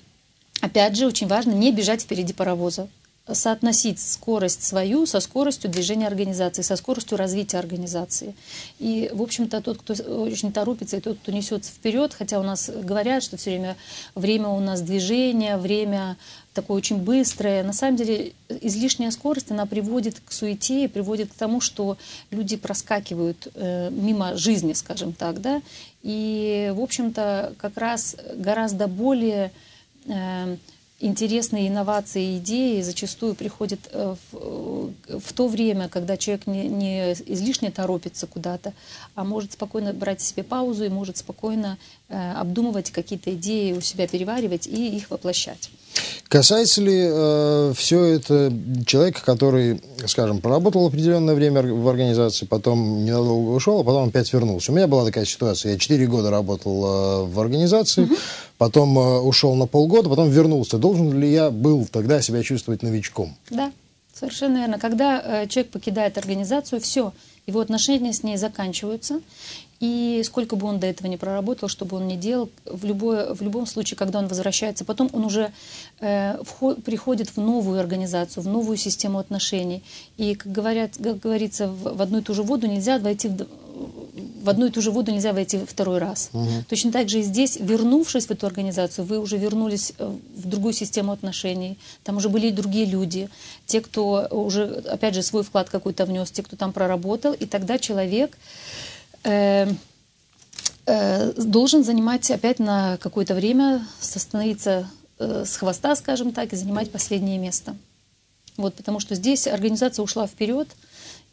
опять 0.62 0.96
же, 0.96 1.08
очень 1.08 1.28
важно 1.28 1.54
не 1.54 1.72
бежать 1.72 2.04
впереди 2.04 2.34
паровоза 2.34 2.88
соотносить 3.34 4.00
скорость 4.00 4.64
свою 4.64 5.06
со 5.06 5.20
скоростью 5.20 5.72
движения 5.72 6.06
организации, 6.06 6.62
со 6.62 6.76
скоростью 6.76 7.18
развития 7.18 7.58
организации. 7.58 8.36
И, 8.78 9.10
в 9.12 9.22
общем-то, 9.22 9.62
тот, 9.62 9.80
кто 9.80 9.94
очень 9.94 10.52
торопится, 10.52 10.98
и 10.98 11.00
тот, 11.00 11.18
кто 11.18 11.32
несется 11.32 11.72
вперед, 11.72 12.14
хотя 12.14 12.40
у 12.40 12.44
нас 12.44 12.70
говорят, 12.70 13.24
что 13.24 13.38
все 13.38 13.52
время 13.52 13.78
время 14.14 14.50
у 14.50 14.60
нас 14.60 14.82
движения, 14.82 15.58
время 15.58 16.18
такое 16.56 16.78
очень 16.78 16.98
быстрое. 16.98 17.64
На 17.64 17.74
самом 17.74 17.98
деле 17.98 18.34
излишняя 18.50 19.12
скорость, 19.12 19.52
она 19.52 19.66
приводит 19.66 20.20
к 20.20 20.32
суете 20.32 20.88
приводит 20.88 21.32
к 21.32 21.36
тому, 21.36 21.62
что 21.62 21.98
люди 22.32 22.56
проскакивают 22.56 23.48
э, 23.54 23.90
мимо 23.92 24.36
жизни, 24.36 24.74
скажем 24.74 25.14
так, 25.14 25.42
да. 25.42 25.62
И, 26.02 26.72
в 26.76 26.82
общем-то, 26.82 27.54
как 27.58 27.78
раз 27.78 28.16
гораздо 28.36 28.88
более 28.88 29.52
э, 30.08 30.58
интересные 31.00 31.68
инновации 31.68 32.38
идеи 32.38 32.82
зачастую 32.82 33.36
приходят 33.36 33.80
э, 33.92 34.16
в, 34.32 34.94
в 35.20 35.34
то 35.34 35.48
время, 35.48 35.90
когда 35.90 36.18
человек 36.18 36.48
не, 36.48 36.68
не 36.68 37.14
излишне 37.14 37.72
торопится 37.72 38.28
куда-то, 38.28 38.74
а 39.14 39.24
может 39.24 39.54
спокойно 39.54 39.94
брать 39.94 40.22
себе 40.22 40.44
паузу 40.44 40.86
и 40.86 40.90
может 40.90 41.18
спокойно 41.18 41.78
э, 42.08 42.34
обдумывать 42.34 42.92
какие-то 42.92 43.34
идеи 43.34 43.74
у 43.74 43.82
себя, 43.82 44.08
переваривать 44.08 44.68
и 44.68 44.96
их 44.96 45.10
воплощать. 45.10 45.70
Касается 46.28 46.82
ли 46.82 47.08
э, 47.08 47.74
все 47.78 48.04
это 48.04 48.52
человека, 48.86 49.22
который, 49.24 49.82
скажем, 50.08 50.42
поработал 50.42 50.86
определенное 50.88 51.36
время 51.36 51.62
в 51.62 51.88
организации, 51.88 52.46
потом 52.46 53.06
ненадолго 53.06 53.52
ушел, 53.52 53.80
а 53.80 53.84
потом 53.84 54.10
опять 54.10 54.34
вернулся? 54.34 54.72
У 54.72 54.76
меня 54.76 54.88
была 54.88 55.06
такая 55.06 55.26
ситуация. 55.26 55.74
Я 55.74 55.78
4 55.78 56.08
года 56.08 56.32
работал 56.32 56.86
э, 56.86 57.26
в 57.26 57.40
организации, 57.40 58.04
угу. 58.04 58.16
потом 58.58 58.98
э, 58.98 59.20
ушел 59.20 59.56
на 59.56 59.68
полгода, 59.68 60.10
потом 60.10 60.30
вернулся. 60.30 60.78
Должен 60.78 61.18
ли 61.18 61.32
я 61.32 61.52
был 61.52 61.86
тогда 61.86 62.22
себя 62.22 62.42
чувствовать 62.42 62.82
новичком? 62.82 63.36
Да, 63.52 63.72
совершенно 64.14 64.58
верно. 64.58 64.80
Когда 64.80 65.22
э, 65.44 65.48
человек 65.48 65.72
покидает 65.72 66.18
организацию, 66.18 66.82
все, 66.82 67.14
Его 67.46 67.60
отношения 67.60 68.12
с 68.12 68.24
ней 68.24 68.38
заканчиваются, 68.38 69.22
и 69.80 70.22
сколько 70.26 70.56
бы 70.56 70.68
он 70.68 70.80
до 70.80 70.88
этого 70.88 71.08
не 71.08 71.18
проработал, 71.18 71.68
чтобы 71.68 71.98
он 71.98 72.08
не 72.08 72.16
делал, 72.16 72.50
в, 72.66 72.86
любое, 72.86 73.34
в 73.34 73.42
любом 73.42 73.66
случае, 73.66 73.98
когда 73.98 74.20
он 74.20 74.28
возвращается, 74.28 74.86
потом 74.86 75.10
он 75.12 75.26
уже 75.26 75.52
э, 76.00 76.38
вход, 76.44 76.84
приходит 76.84 77.30
в 77.30 77.38
новую 77.38 77.80
организацию, 77.80 78.44
в 78.44 78.48
новую 78.48 78.78
систему 78.78 79.20
отношений. 79.20 79.84
И, 80.18 80.36
как, 80.36 80.52
говорят, 80.52 80.92
как 81.02 81.20
говорится, 81.20 81.68
в, 81.68 81.98
в 81.98 82.02
одну 82.02 82.20
и 82.20 82.22
ту 82.22 82.34
же 82.34 82.44
воду 82.44 82.68
нельзя 82.68 83.00
войти 83.00 83.28
в, 83.28 83.46
в 84.44 84.50
одну 84.50 84.68
и 84.68 84.70
ту 84.70 84.82
же 84.82 84.92
воду 84.92 85.12
нельзя 85.12 85.34
войти 85.34 85.60
второй 85.68 85.98
раз. 85.98 86.30
Угу. 86.32 86.48
Точно 86.70 86.92
так 86.92 87.10
же 87.10 87.20
и 87.20 87.24
здесь, 87.24 87.58
вернувшись 87.60 88.28
в 88.28 88.32
эту 88.32 88.48
организацию, 88.48 89.06
вы 89.06 89.20
уже 89.20 89.38
вернулись 89.38 89.94
э, 89.98 90.16
в 90.38 90.48
другую 90.48 90.74
систему 90.74 91.12
отношений. 91.12 91.78
Там 92.04 92.18
уже 92.18 92.30
были 92.30 92.48
и 92.48 92.52
другие 92.52 92.86
люди, 92.86 93.30
те, 93.66 93.82
кто 93.82 94.28
уже, 94.32 94.84
опять 94.90 95.16
же, 95.16 95.22
свой 95.22 95.44
вклад 95.44 95.70
какой-то 95.70 96.06
внес, 96.06 96.32
те, 96.32 96.44
кто 96.44 96.56
там 96.56 96.72
проработал. 96.72 97.34
И 97.34 97.46
тогда 97.46 97.78
человек 97.78 98.38
э, 99.26 99.68
э, 100.86 101.32
должен 101.34 101.84
занимать 101.84 102.32
опять 102.32 102.60
на 102.60 102.98
какое-то 102.98 103.36
время, 103.36 103.86
остановиться 104.00 104.88
э, 105.20 105.44
с 105.46 105.58
хвоста, 105.58 105.96
скажем 105.96 106.32
так, 106.32 106.54
и 106.54 106.56
занимать 106.56 106.92
последнее 106.92 107.38
место. 107.38 107.76
Вот, 108.58 108.76
потому 108.76 109.00
что 109.00 109.16
здесь 109.16 109.48
организация 109.48 110.04
ушла 110.04 110.28
вперед, 110.28 110.70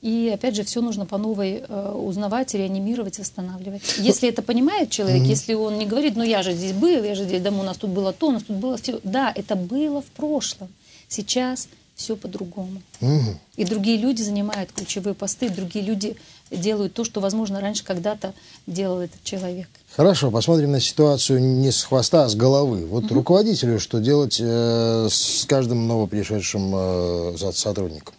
и 0.00 0.32
опять 0.34 0.56
же, 0.56 0.64
все 0.64 0.80
нужно 0.80 1.06
по 1.06 1.16
новой 1.16 1.62
э, 1.66 1.92
узнавать, 1.92 2.54
реанимировать, 2.54 3.20
восстанавливать. 3.20 3.82
Если 3.98 4.28
это 4.28 4.42
понимает 4.42 4.90
человек, 4.90 5.22
mm-hmm. 5.22 5.26
если 5.26 5.54
он 5.54 5.78
не 5.78 5.86
говорит, 5.86 6.16
ну 6.16 6.24
я 6.24 6.42
же 6.42 6.52
здесь 6.52 6.72
был, 6.72 7.04
я 7.04 7.14
же 7.14 7.22
здесь 7.22 7.40
дома, 7.40 7.60
у 7.60 7.62
нас 7.62 7.76
тут 7.76 7.90
было 7.90 8.12
то, 8.12 8.26
у 8.26 8.32
нас 8.32 8.42
тут 8.42 8.56
было 8.56 8.76
все. 8.76 8.98
Да, 9.04 9.32
это 9.32 9.54
было 9.54 10.02
в 10.02 10.06
прошлом. 10.06 10.68
Сейчас 11.06 11.68
все 11.94 12.16
по-другому. 12.16 12.82
Mm-hmm. 13.00 13.36
И 13.56 13.64
другие 13.64 13.98
люди 13.98 14.22
занимают 14.22 14.72
ключевые 14.72 15.14
посты, 15.14 15.48
другие 15.48 15.84
люди 15.84 16.16
делают 16.50 16.94
то, 16.94 17.04
что, 17.04 17.20
возможно, 17.20 17.60
раньше 17.60 17.84
когда-то 17.84 18.34
делал 18.66 19.00
этот 19.00 19.22
человек. 19.24 19.68
Хорошо, 19.94 20.30
посмотрим 20.30 20.72
на 20.72 20.80
ситуацию 20.80 21.40
не 21.40 21.70
с 21.70 21.84
хвоста, 21.84 22.24
а 22.24 22.28
с 22.28 22.34
головы. 22.34 22.86
Вот 22.86 23.04
угу. 23.04 23.14
руководителю 23.14 23.78
что 23.78 24.00
делать 24.00 24.38
э, 24.40 25.08
с 25.10 25.44
каждым 25.46 25.86
новопришедшим 25.86 26.72
э, 26.74 27.52
сотрудником? 27.52 28.14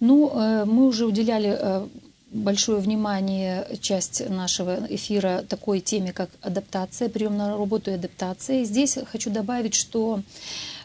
Ну, 0.00 0.30
э, 0.34 0.64
мы 0.64 0.86
уже 0.86 1.06
уделяли 1.06 1.56
э, 1.58 1.86
большое 2.30 2.80
внимание, 2.80 3.66
часть 3.80 4.28
нашего 4.28 4.86
эфира 4.88 5.44
такой 5.48 5.80
теме, 5.80 6.12
как 6.12 6.30
адаптация, 6.40 7.08
прием 7.08 7.36
на 7.36 7.56
работу 7.56 7.90
и 7.90 7.94
адаптация. 7.94 8.62
И 8.62 8.64
здесь 8.64 8.96
хочу 9.10 9.30
добавить, 9.30 9.74
что 9.74 10.20
э, 10.20 10.22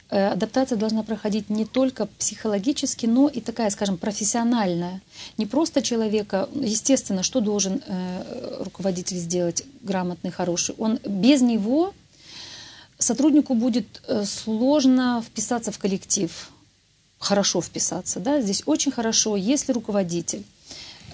адаптация 0.10 0.78
должна 0.78 1.04
проходить 1.04 1.50
не 1.50 1.66
только 1.66 2.06
психологически, 2.06 3.06
но 3.06 3.28
и 3.28 3.42
такая, 3.42 3.70
скажем, 3.70 3.98
профессиональная. 3.98 5.02
Не 5.38 5.46
просто 5.46 5.82
человека, 5.82 6.48
естественно, 6.54 7.24
что 7.24 7.40
должен 7.40 7.82
руководитель 8.60 9.18
сделать 9.18 9.64
грамотный, 9.82 10.32
хороший. 10.32 10.76
Он 10.78 11.00
без 11.06 11.42
него 11.42 11.94
сотруднику 13.00 13.56
будет 13.56 14.02
сложно 14.26 15.24
вписаться 15.26 15.72
в 15.72 15.80
коллектив 15.80 16.52
хорошо 17.18 17.62
вписаться. 17.62 18.20
Да? 18.20 18.42
Здесь 18.42 18.62
очень 18.66 18.92
хорошо, 18.92 19.36
если 19.36 19.72
руководитель 19.72 20.44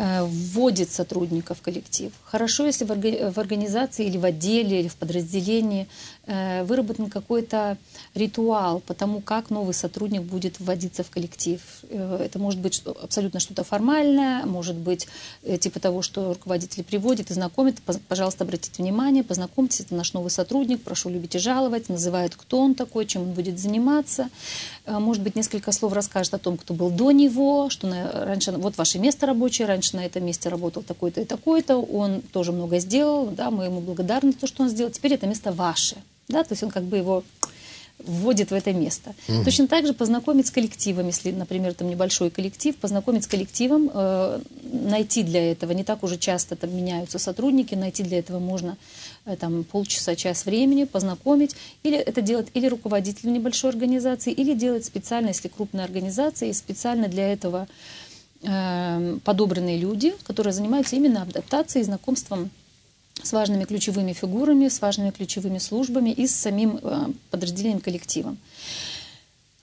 Э, 0.04 0.23
вводит 0.23 0.89
сотрудника 0.89 1.54
в 1.54 1.62
коллектив. 1.62 2.12
Хорошо, 2.23 2.65
если 2.65 2.86
в 2.86 3.39
организации 3.39 4.08
или 4.08 4.17
в 4.17 4.25
отделе, 4.25 4.80
или 4.80 4.88
в 4.88 4.95
подразделении 4.95 5.88
э, 6.20 6.20
выработан 6.27 7.10
какой-то 7.10 7.77
ритуал 8.13 8.79
по 8.79 8.93
тому, 8.93 9.21
как 9.21 9.49
новый 9.49 9.73
сотрудник 9.73 10.21
будет 10.21 10.60
вводиться 10.60 11.03
в 11.03 11.10
коллектив. 11.10 11.62
Э, 11.89 12.23
это 12.25 12.39
может 12.39 12.60
быть 12.60 12.84
абсолютно 13.01 13.39
что-то 13.39 13.63
формальное, 13.63 14.45
может 14.45 14.75
быть 14.75 15.07
типа 15.60 15.79
того, 15.79 16.01
что 16.01 16.34
руководитель 16.34 16.84
приводит 16.84 17.31
и 17.31 17.34
знакомит. 17.34 17.81
Пожалуйста, 18.07 18.43
обратите 18.43 18.81
внимание, 18.84 19.23
познакомьтесь, 19.23 19.81
это 19.81 19.95
наш 19.95 20.13
новый 20.13 20.29
сотрудник, 20.29 20.84
прошу 20.84 21.10
любить 21.10 21.36
и 21.36 21.39
жаловать, 21.39 21.89
называют, 21.89 22.36
кто 22.36 22.60
он 22.60 22.75
такой, 22.75 23.05
чем 23.05 23.23
он 23.23 23.34
будет 23.34 23.60
заниматься. 23.60 24.29
Может 24.88 25.23
быть, 25.23 25.36
несколько 25.36 25.71
слов 25.71 25.93
расскажет 25.93 26.34
о 26.34 26.38
том, 26.38 26.57
кто 26.57 26.73
был 26.73 26.89
до 26.89 27.12
него, 27.12 27.69
что 27.69 27.88
раньше, 28.13 28.51
вот 28.51 28.77
ваше 28.77 28.99
место 28.99 29.25
рабочее, 29.25 29.67
раньше 29.67 29.95
на 29.95 30.05
этом 30.05 30.25
месте 30.25 30.49
работал 30.49 30.84
такой-то 30.84 31.21
и 31.21 31.25
такой-то, 31.25 31.77
он 31.77 32.21
тоже 32.21 32.51
много 32.51 32.79
сделал, 32.79 33.27
да, 33.27 33.51
мы 33.51 33.65
ему 33.65 33.81
благодарны 33.81 34.31
за 34.31 34.39
то, 34.39 34.47
что 34.47 34.63
он 34.63 34.69
сделал, 34.69 34.91
теперь 34.91 35.13
это 35.13 35.27
место 35.27 35.51
ваше, 35.51 35.97
да, 36.27 36.43
то 36.43 36.53
есть 36.53 36.63
он 36.63 36.69
как 36.69 36.84
бы 36.84 36.97
его 36.97 37.23
вводит 37.99 38.49
в 38.49 38.53
это 38.53 38.73
место. 38.73 39.13
Угу. 39.27 39.43
Точно 39.43 39.67
так 39.67 39.86
же 39.86 39.93
познакомить 39.93 40.47
с 40.47 40.51
коллективом, 40.51 41.07
если, 41.07 41.31
например, 41.31 41.73
там 41.75 41.88
небольшой 41.88 42.31
коллектив, 42.31 42.75
познакомить 42.75 43.25
с 43.25 43.27
коллективом, 43.27 43.91
э, 43.93 44.39
найти 44.63 45.21
для 45.21 45.51
этого, 45.51 45.71
не 45.73 45.84
так 45.84 46.03
уже 46.03 46.17
часто 46.17 46.55
там 46.55 46.75
меняются 46.75 47.19
сотрудники, 47.19 47.75
найти 47.75 48.01
для 48.01 48.17
этого 48.19 48.39
можно 48.39 48.77
э, 49.25 49.36
там 49.36 49.63
полчаса, 49.63 50.15
час 50.15 50.45
времени, 50.45 50.86
познакомить, 50.86 51.55
или 51.84 51.97
это 51.97 52.21
делать 52.21 52.47
или 52.55 52.67
руководитель 52.67 53.31
небольшой 53.31 53.69
организации, 53.69 54.34
или 54.34 54.53
делать 54.53 54.86
специально, 54.86 55.27
если 55.27 55.47
крупная 55.47 55.86
организация, 55.86 56.49
и 56.49 56.53
специально 56.53 57.07
для 57.07 57.31
этого 57.31 57.67
Эм, 58.43 59.19
подобранные 59.19 59.77
люди, 59.77 60.15
которые 60.23 60.51
занимаются 60.51 60.95
именно 60.95 61.21
адаптацией, 61.21 61.86
знакомством 61.86 62.49
с 63.23 63.34
важными 63.34 63.65
ключевыми 63.65 64.13
фигурами, 64.13 64.67
с 64.67 64.81
важными 64.81 65.12
ключевыми 65.12 65.60
службами 65.60 66.10
и 66.10 66.27
с 66.27 66.36
самим 66.36 66.79
э, 66.81 67.07
подразделением 67.29 67.79
коллективом. 67.79 68.38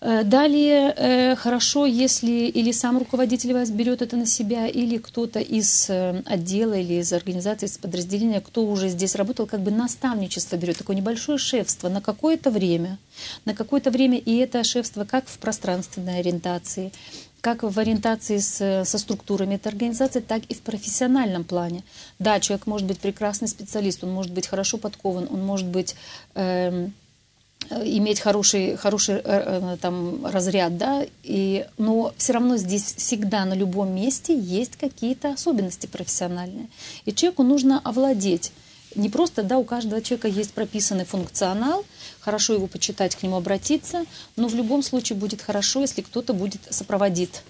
Э, 0.00 0.22
далее 0.22 0.94
э, 0.96 1.36
хорошо, 1.36 1.86
если 1.86 2.46
или 2.46 2.72
сам 2.72 2.98
руководитель 2.98 3.52
вас 3.52 3.70
берет 3.70 4.02
это 4.02 4.16
на 4.16 4.26
себя, 4.26 4.66
или 4.66 4.98
кто-то 4.98 5.40
из 5.40 5.90
отдела 6.24 6.74
или 6.74 7.00
из 7.00 7.12
организации, 7.12 7.66
из 7.66 7.78
подразделения, 7.78 8.40
кто 8.40 8.64
уже 8.64 8.88
здесь 8.88 9.16
работал, 9.16 9.46
как 9.46 9.60
бы 9.60 9.70
наставничество 9.70 10.56
берет, 10.56 10.78
такое 10.78 10.96
небольшое 10.96 11.38
шефство 11.38 11.88
на 11.88 12.00
какое-то 12.00 12.50
время. 12.50 12.98
На 13.44 13.54
какое-то 13.54 13.90
время 13.90 14.18
и 14.18 14.36
это 14.36 14.62
шефство 14.62 15.04
как 15.04 15.26
в 15.26 15.38
пространственной 15.38 16.20
ориентации, 16.20 16.92
как 17.40 17.62
в 17.62 17.78
ориентации 17.78 18.38
с, 18.38 18.84
со 18.84 18.98
структурами 18.98 19.54
этой 19.54 19.68
организации, 19.68 20.20
так 20.20 20.42
и 20.48 20.54
в 20.54 20.60
профессиональном 20.60 21.44
плане. 21.44 21.82
Да, 22.18 22.40
человек 22.40 22.66
может 22.66 22.86
быть 22.86 22.98
прекрасный 22.98 23.48
специалист, 23.48 24.02
он 24.02 24.10
может 24.10 24.32
быть 24.32 24.46
хорошо 24.46 24.78
подкован, 24.78 25.28
он 25.30 25.44
может 25.44 25.66
быть... 25.66 25.94
Эм, 26.34 26.92
э, 27.70 27.82
иметь 27.84 28.20
хороший, 28.20 28.76
хороший 28.76 29.16
э, 29.16 29.20
э, 29.24 29.76
там, 29.80 30.26
разряд, 30.26 30.76
да, 30.78 31.04
и, 31.22 31.66
но 31.76 32.12
все 32.16 32.32
равно 32.32 32.56
здесь 32.56 32.94
всегда 32.96 33.44
на 33.44 33.54
любом 33.54 33.94
месте 33.94 34.38
есть 34.38 34.76
какие-то 34.76 35.32
особенности 35.32 35.86
профессиональные. 35.86 36.68
И 37.04 37.12
человеку 37.12 37.42
нужно 37.42 37.80
овладеть 37.84 38.52
не 38.94 39.08
просто, 39.08 39.42
да, 39.42 39.58
у 39.58 39.64
каждого 39.64 40.02
человека 40.02 40.28
есть 40.28 40.52
прописанный 40.52 41.04
функционал, 41.04 41.84
хорошо 42.20 42.54
его 42.54 42.66
почитать, 42.66 43.16
к 43.16 43.22
нему 43.22 43.36
обратиться, 43.36 44.04
но 44.36 44.48
в 44.48 44.54
любом 44.54 44.82
случае 44.82 45.18
будет 45.18 45.42
хорошо, 45.42 45.80
если 45.80 46.02
кто-то 46.02 46.32
будет 46.32 46.60
сопроводить 46.70 47.42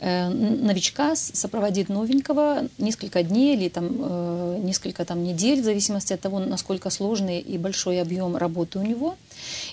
Э, 0.00 0.28
новичка 0.28 1.16
сопроводит 1.16 1.88
новенького 1.88 2.68
несколько 2.78 3.24
дней 3.24 3.56
или 3.56 3.68
там, 3.68 3.96
э, 3.98 4.60
несколько 4.62 5.04
там, 5.04 5.24
недель, 5.24 5.60
в 5.60 5.64
зависимости 5.64 6.12
от 6.12 6.20
того, 6.20 6.38
насколько 6.38 6.88
сложный 6.90 7.40
и 7.40 7.58
большой 7.58 8.00
объем 8.00 8.36
работы 8.36 8.78
у 8.78 8.82
него. 8.82 9.16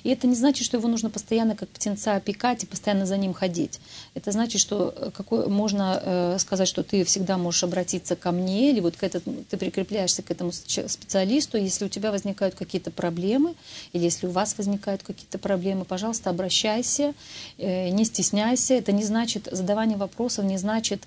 И 0.03 0.09
это 0.09 0.27
не 0.27 0.35
значит, 0.35 0.65
что 0.65 0.77
его 0.77 0.87
нужно 0.87 1.09
постоянно 1.09 1.55
как 1.55 1.69
птенца 1.69 2.15
опекать 2.15 2.63
и 2.63 2.67
постоянно 2.67 3.05
за 3.05 3.17
ним 3.17 3.33
ходить. 3.33 3.79
Это 4.13 4.31
значит, 4.31 4.61
что 4.61 4.93
э, 4.95 5.11
какой, 5.15 5.47
можно 5.47 6.35
сказать, 6.39 6.67
что 6.67 6.83
ты 6.83 7.03
всегда 7.03 7.37
можешь 7.37 7.63
обратиться 7.63 8.15
ко 8.15 8.31
мне, 8.31 8.71
или 8.71 8.79
вот 8.79 8.95
к 8.95 9.03
этому, 9.03 9.43
ты 9.49 9.57
прикрепляешься 9.57 10.21
к 10.21 10.31
этому 10.31 10.51
специалисту, 10.51 11.57
если 11.57 11.85
у 11.85 11.89
тебя 11.89 12.11
возникают 12.11 12.55
какие-то 12.55 12.91
проблемы, 12.91 13.55
или 13.93 14.03
если 14.03 14.27
у 14.27 14.31
вас 14.31 14.55
возникают 14.57 15.03
какие-то 15.03 15.37
проблемы, 15.37 15.85
пожалуйста, 15.85 16.29
обращайся, 16.29 17.13
не 17.57 18.05
стесняйся. 18.05 18.73
Это 18.73 18.91
не 18.91 19.03
значит 19.03 19.47
задавание 19.51 19.97
вопросов 19.97 20.45
не 20.45 20.57
значит, 20.57 21.03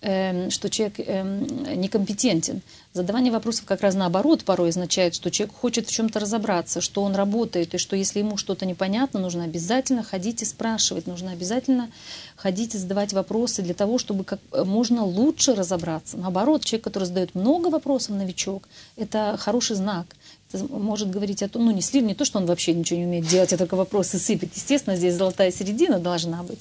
что 0.00 0.70
человек 0.70 0.94
эм, 0.98 1.46
некомпетентен. 1.78 2.62
Задавание 2.94 3.30
вопросов 3.30 3.66
как 3.66 3.82
раз 3.82 3.94
наоборот 3.94 4.44
порой 4.44 4.70
означает, 4.70 5.14
что 5.14 5.30
человек 5.30 5.54
хочет 5.54 5.86
в 5.86 5.92
чем-то 5.92 6.18
разобраться, 6.18 6.80
что 6.80 7.02
он 7.02 7.14
работает, 7.14 7.74
и 7.74 7.78
что 7.78 7.94
если 7.96 8.20
ему 8.20 8.36
что-то 8.36 8.64
непонятно, 8.64 9.20
нужно 9.20 9.44
обязательно 9.44 10.02
ходить 10.02 10.42
и 10.42 10.46
спрашивать, 10.46 11.06
нужно 11.06 11.32
обязательно 11.32 11.90
ходить 12.34 12.74
и 12.74 12.78
задавать 12.78 13.12
вопросы 13.12 13.60
для 13.62 13.74
того, 13.74 13.98
чтобы 13.98 14.24
как 14.24 14.40
можно 14.52 15.04
лучше 15.04 15.54
разобраться. 15.54 16.16
Наоборот, 16.16 16.64
человек, 16.64 16.84
который 16.84 17.04
задает 17.04 17.34
много 17.34 17.68
вопросов, 17.68 18.16
новичок, 18.16 18.68
это 18.96 19.36
хороший 19.38 19.76
знак. 19.76 20.06
Может 20.52 21.10
говорить 21.10 21.42
о 21.42 21.48
том, 21.48 21.64
ну 21.64 21.70
не 21.70 21.82
слив, 21.82 22.02
не 22.04 22.14
то, 22.14 22.24
что 22.24 22.38
он 22.38 22.46
вообще 22.46 22.72
ничего 22.72 22.98
не 22.98 23.06
умеет 23.06 23.26
делать, 23.26 23.52
а 23.52 23.56
только 23.56 23.76
вопросы 23.76 24.18
сыпет. 24.18 24.50
Естественно, 24.54 24.96
здесь 24.96 25.14
золотая 25.14 25.52
середина 25.52 25.98
должна 25.98 26.42
быть. 26.42 26.58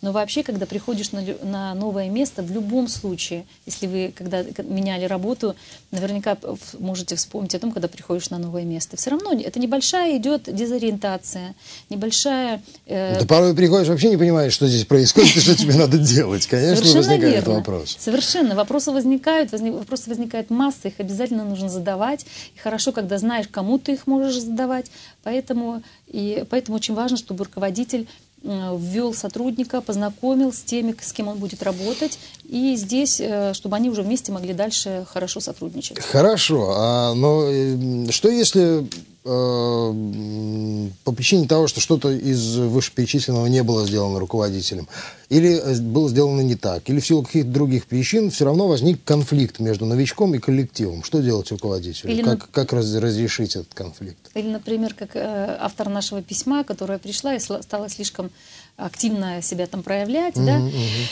Но 0.00 0.12
вообще, 0.12 0.42
когда 0.42 0.66
приходишь 0.66 1.12
на, 1.12 1.22
на 1.42 1.74
новое 1.74 2.08
место, 2.08 2.42
в 2.42 2.50
любом 2.50 2.88
случае, 2.88 3.44
если 3.66 3.86
вы 3.86 4.12
когда 4.14 4.42
меняли 4.62 5.04
работу, 5.06 5.54
наверняка 5.90 6.36
можете 6.78 7.16
вспомнить 7.16 7.54
о 7.54 7.58
том, 7.58 7.72
когда 7.72 7.88
приходишь 7.88 8.30
на 8.30 8.38
новое 8.38 8.64
место. 8.64 8.96
Все 8.96 9.10
равно 9.10 9.32
это 9.32 9.58
небольшая 9.58 10.16
идет 10.18 10.52
дезориентация, 10.52 11.54
небольшая... 11.90 12.62
Э... 12.86 13.20
Да 13.20 13.26
порой 13.26 13.54
приходишь, 13.54 13.88
вообще 13.88 14.10
не 14.10 14.16
понимаешь, 14.16 14.52
что 14.52 14.66
здесь 14.66 14.84
происходит 14.84 15.36
и 15.36 15.40
что 15.40 15.56
тебе 15.56 15.74
надо 15.74 15.98
делать. 15.98 16.46
Конечно, 16.46 16.92
возникает 16.92 17.46
вопрос. 17.46 17.96
Совершенно. 17.98 18.54
Вопросы 18.54 18.90
возникают, 18.90 19.52
возник, 19.52 19.74
вопросы 19.74 20.08
возникают 20.08 20.50
масса, 20.50 20.88
их 20.88 20.94
обязательно 20.98 21.44
нужно 21.44 21.68
задавать. 21.68 22.26
И 22.54 22.58
хорошо, 22.58 22.92
когда 22.92 23.18
знаешь, 23.18 23.31
кому 23.50 23.78
ты 23.78 23.92
их 23.92 24.06
можешь 24.06 24.40
задавать. 24.40 24.90
Поэтому, 25.22 25.82
и, 26.08 26.44
поэтому 26.50 26.76
очень 26.76 26.94
важно, 26.94 27.16
чтобы 27.16 27.44
руководитель 27.44 28.06
Э, 28.44 28.76
ввел 28.76 29.14
сотрудника, 29.14 29.80
познакомил 29.80 30.52
с 30.52 30.60
теми, 30.62 30.96
с 31.00 31.12
кем 31.12 31.28
он 31.28 31.38
будет 31.38 31.62
работать, 31.62 32.18
и 32.44 32.74
здесь, 32.74 33.20
э, 33.20 33.52
чтобы 33.54 33.76
они 33.76 33.88
уже 33.88 34.02
вместе 34.02 34.32
могли 34.32 34.52
дальше 34.52 35.06
хорошо 35.08 35.38
сотрудничать. 35.38 36.00
Хорошо, 36.00 36.72
а, 36.74 37.14
но 37.14 37.44
э, 37.46 38.10
что 38.10 38.28
если 38.28 38.84
по 39.24 41.12
причине 41.12 41.46
того, 41.46 41.68
что 41.68 41.80
что-то 41.80 42.10
из 42.10 42.56
вышеперечисленного 42.56 43.46
не 43.46 43.62
было 43.62 43.86
сделано 43.86 44.18
руководителем, 44.18 44.88
или 45.28 45.58
э, 45.58 45.80
было 45.80 46.08
сделано 46.08 46.40
не 46.40 46.56
так, 46.56 46.90
или 46.90 46.98
в 46.98 47.06
силу 47.06 47.22
каких-то 47.22 47.48
других 47.48 47.86
причин, 47.86 48.30
все 48.30 48.44
равно 48.46 48.66
возник 48.66 49.04
конфликт 49.04 49.60
между 49.60 49.86
новичком 49.86 50.34
и 50.34 50.38
коллективом. 50.38 51.04
Что 51.04 51.20
делать 51.20 51.52
руководителю? 51.52 52.10
Или, 52.10 52.22
как, 52.22 52.50
как 52.50 52.72
раз, 52.72 52.92
разрешить 52.96 53.54
этот 53.54 53.72
конфликт? 53.74 54.30
Или, 54.34 54.48
например, 54.48 54.92
как 54.94 55.14
э, 55.14 55.56
автор 55.60 55.88
нашего 55.88 56.20
письма, 56.20 56.64
которая 56.64 56.98
пришла 56.98 57.36
и 57.36 57.38
стала 57.38 57.88
слишком 57.88 58.30
активно 58.76 59.40
себя 59.40 59.68
там 59.68 59.84
проявлять, 59.84 60.34
mm-hmm, 60.34 60.46
да? 60.46 60.58
Mm-hmm. 60.58 61.06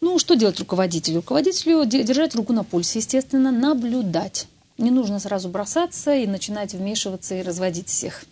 Ну, 0.00 0.18
что 0.20 0.36
делать 0.36 0.60
руководителю? 0.60 1.16
Руководителю 1.16 1.84
держать 1.84 2.36
руку 2.36 2.52
на 2.52 2.62
пульсе, 2.62 3.00
естественно, 3.00 3.50
наблюдать 3.50 4.46
не 4.78 4.90
нужно 4.90 5.18
сразу 5.18 5.48
бросаться 5.48 6.14
и 6.14 6.26
начинать 6.26 6.72
вмешиваться 6.72 7.34
и 7.34 7.42
разводить 7.42 7.88
всех 7.88 8.24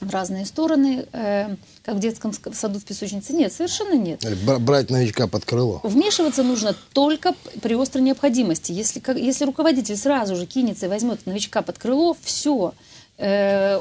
в 0.00 0.10
разные 0.10 0.44
стороны, 0.44 1.06
э, 1.12 1.56
как 1.82 1.96
в 1.96 1.98
детском 2.00 2.32
саду 2.52 2.78
в 2.78 2.84
песочнице. 2.84 3.32
Нет, 3.32 3.52
совершенно 3.52 3.94
нет. 3.94 4.24
Брать 4.60 4.90
новичка 4.90 5.26
под 5.26 5.44
крыло. 5.44 5.80
Вмешиваться 5.84 6.42
нужно 6.42 6.76
только 6.92 7.34
при 7.62 7.74
острой 7.74 8.04
необходимости. 8.04 8.72
Если, 8.72 9.00
как, 9.00 9.16
если 9.16 9.44
руководитель 9.44 9.96
сразу 9.96 10.36
же 10.36 10.44
кинется 10.44 10.86
и 10.86 10.88
возьмет 10.88 11.24
новичка 11.24 11.62
под 11.62 11.78
крыло, 11.78 12.14
все. 12.22 12.74
Э, 13.16 13.80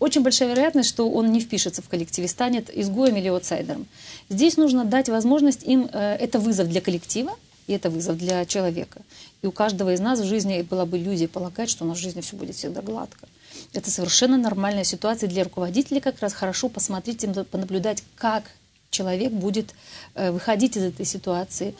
очень 0.00 0.22
большая 0.22 0.50
вероятность, 0.50 0.88
что 0.88 1.08
он 1.08 1.32
не 1.32 1.40
впишется 1.40 1.80
в 1.80 1.88
коллективе, 1.88 2.28
станет 2.28 2.68
изгоем 2.76 3.16
или 3.16 3.28
аутсайдером. 3.28 3.86
Здесь 4.28 4.56
нужно 4.56 4.84
дать 4.84 5.08
возможность 5.08 5.62
им, 5.62 5.88
э, 5.92 6.16
это 6.16 6.40
вызов 6.40 6.68
для 6.68 6.80
коллектива, 6.80 7.32
и 7.68 7.72
это 7.72 7.88
вызов 7.88 8.18
для 8.18 8.44
человека. 8.46 9.00
И 9.42 9.46
у 9.46 9.52
каждого 9.52 9.92
из 9.94 10.00
нас 10.00 10.20
в 10.20 10.24
жизни 10.24 10.62
была 10.62 10.84
бы 10.84 10.98
иллюзия 10.98 11.28
полагать, 11.28 11.70
что 11.70 11.84
у 11.84 11.88
нас 11.88 11.98
в 11.98 12.00
жизни 12.00 12.20
все 12.20 12.36
будет 12.36 12.56
всегда 12.56 12.82
гладко. 12.82 13.26
Это 13.72 13.90
совершенно 13.90 14.36
нормальная 14.36 14.84
ситуация 14.84 15.28
для 15.28 15.44
руководителей 15.44 16.00
как 16.00 16.20
раз 16.20 16.32
хорошо 16.32 16.68
посмотреть, 16.68 17.24
понаблюдать, 17.50 18.02
как 18.16 18.44
человек 18.90 19.32
будет 19.32 19.74
э, 20.14 20.30
выходить 20.30 20.76
из 20.76 20.82
этой 20.82 21.06
ситуации. 21.06 21.74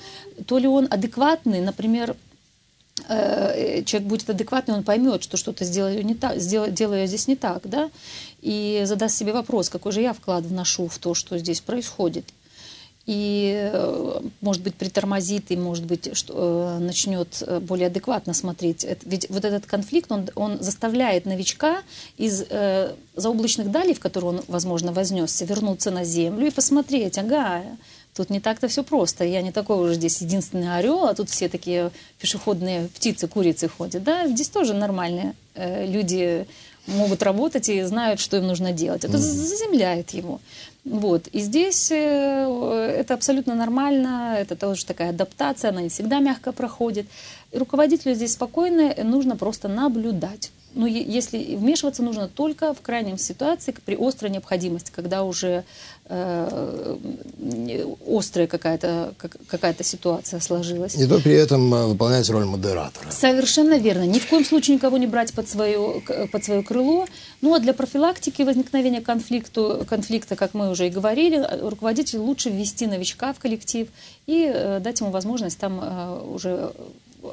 То 0.47 0.59
ли 0.59 0.69
он 0.69 0.87
адекватный, 0.91 1.61
например, 1.61 2.17
э, 3.09 3.83
человек 3.85 4.09
будет 4.09 4.31
адекватный, 4.31 4.75
он 4.75 4.85
поймет, 4.85 5.23
что 5.23 5.37
что-то 5.37 5.65
сделаю, 5.65 6.05
не 6.05 6.15
так, 6.15 6.39
сделаю, 6.39 6.73
делаю 6.73 7.01
я 7.01 7.07
здесь 7.07 7.27
не 7.29 7.37
так, 7.37 7.69
да, 7.69 7.91
и 8.41 8.83
задаст 8.87 9.17
себе 9.17 9.33
вопрос, 9.33 9.69
какой 9.69 9.93
же 9.93 10.01
я 10.01 10.13
вклад 10.13 10.45
вношу 10.45 10.89
в 10.89 10.99
то, 10.99 11.15
что 11.15 11.37
здесь 11.37 11.61
происходит 11.61 12.25
и, 13.11 13.71
э, 13.73 14.21
может 14.41 14.63
быть, 14.63 14.77
притормозит 14.77 15.47
и, 15.51 15.57
может 15.57 15.85
быть, 15.85 16.17
что, 16.17 16.77
э, 16.77 16.79
начнет 16.79 17.43
э, 17.45 17.59
более 17.59 17.89
адекватно 17.89 18.35
смотреть. 18.35 18.87
Ведь 19.05 19.29
вот 19.31 19.45
этот 19.45 19.67
конфликт, 19.67 20.13
он, 20.13 20.29
он 20.37 20.63
заставляет 20.63 21.27
новичка 21.27 21.83
из 22.19 22.45
э, 22.49 22.95
заоблачных 23.17 23.73
далей, 23.73 23.95
в 23.95 23.99
которые 23.99 24.35
он, 24.35 24.43
возможно, 24.47 24.93
вознесся, 24.93 25.45
вернуться 25.45 25.91
на 25.91 26.05
землю 26.05 26.47
и 26.47 26.51
посмотреть, 26.51 27.19
ага, 27.19 27.65
Тут 28.15 28.29
не 28.29 28.41
так-то 28.41 28.67
все 28.67 28.83
просто. 28.83 29.25
Я 29.25 29.41
не 29.41 29.53
такой 29.53 29.77
уже 29.85 29.95
здесь 29.95 30.21
единственный 30.21 30.77
орел, 30.77 31.05
а 31.05 31.15
тут 31.15 31.31
все 31.31 31.49
такие 31.49 31.93
пешеходные 32.19 32.89
птицы, 32.89 33.29
курицы 33.29 33.69
ходят. 33.69 34.03
Да, 34.03 34.27
здесь 34.27 34.49
тоже 34.49 34.75
нормальные 34.75 35.35
э, 35.55 35.87
люди 35.87 36.47
могут 36.87 37.23
работать 37.23 37.69
и 37.69 37.83
знают, 37.83 38.21
что 38.21 38.37
им 38.37 38.47
нужно 38.47 38.73
делать. 38.73 39.05
Это 39.05 39.19
заземляет 39.19 40.11
его. 40.11 40.41
Вот. 40.85 41.29
И 41.29 41.41
здесь 41.41 41.91
э, 41.91 42.95
это 42.97 43.15
абсолютно 43.15 43.55
нормально, 43.55 44.37
это 44.39 44.57
тоже 44.57 44.87
такая 44.87 45.11
адаптация, 45.11 45.71
она 45.71 45.83
не 45.83 45.89
всегда 45.89 46.21
мягко 46.21 46.53
проходит. 46.53 47.07
И 47.53 47.59
руководителю 47.59 48.15
здесь 48.15 48.33
спокойно, 48.33 48.95
нужно 49.05 49.37
просто 49.37 49.69
наблюдать. 49.69 50.53
Но 50.75 50.87
если 50.87 51.57
вмешиваться 51.57 52.03
нужно 52.03 52.29
только 52.29 52.75
в 52.75 52.81
крайнем 52.81 53.19
ситуации, 53.19 53.75
при 53.85 53.97
острой 53.97 54.31
необходимости, 54.31 54.93
когда 54.95 55.25
уже 55.25 55.65
э, 56.07 56.97
острая 58.07 58.47
какая-то 58.47 59.15
какая 59.49 59.75
ситуация 59.83 60.41
ситуация 60.41 61.05
И 61.05 61.07
то 61.07 61.21
при 61.21 61.35
этом 61.35 61.73
э, 61.75 61.87
выполнять 61.87 62.29
роль 62.31 62.45
модератора. 62.45 63.11
Совершенно 63.11 63.79
верно. 63.79 64.07
Ни 64.07 64.19
в 64.19 64.29
коем 64.29 64.45
случае 64.45 64.77
никого 64.77 64.99
не 64.99 65.07
брать 65.07 65.33
под 65.33 65.49
свое, 65.49 66.03
под 66.31 66.45
свое 66.45 66.63
крыло. 66.63 67.07
Ну 67.41 67.55
а 67.55 67.59
для 67.59 67.73
профилактики 67.73 68.43
возникновения 68.43 69.01
конфликта, 69.01 69.85
конфликта, 69.89 70.37
как 70.37 70.55
мы 70.55 70.71
уже 70.71 70.87
и 70.87 70.91
говорили, 70.91 71.47
руководитель 71.63 72.19
лучше 72.19 72.51
ввести 72.51 72.87
новичка 72.87 73.33
в 73.33 73.39
коллектив 73.39 73.89
и 74.27 74.51
э, 74.53 74.81
дать 74.81 75.01
ему 75.01 75.11
возможность 75.11 75.59
там 75.59 75.81
э, 75.83 76.23
уже 76.35 76.73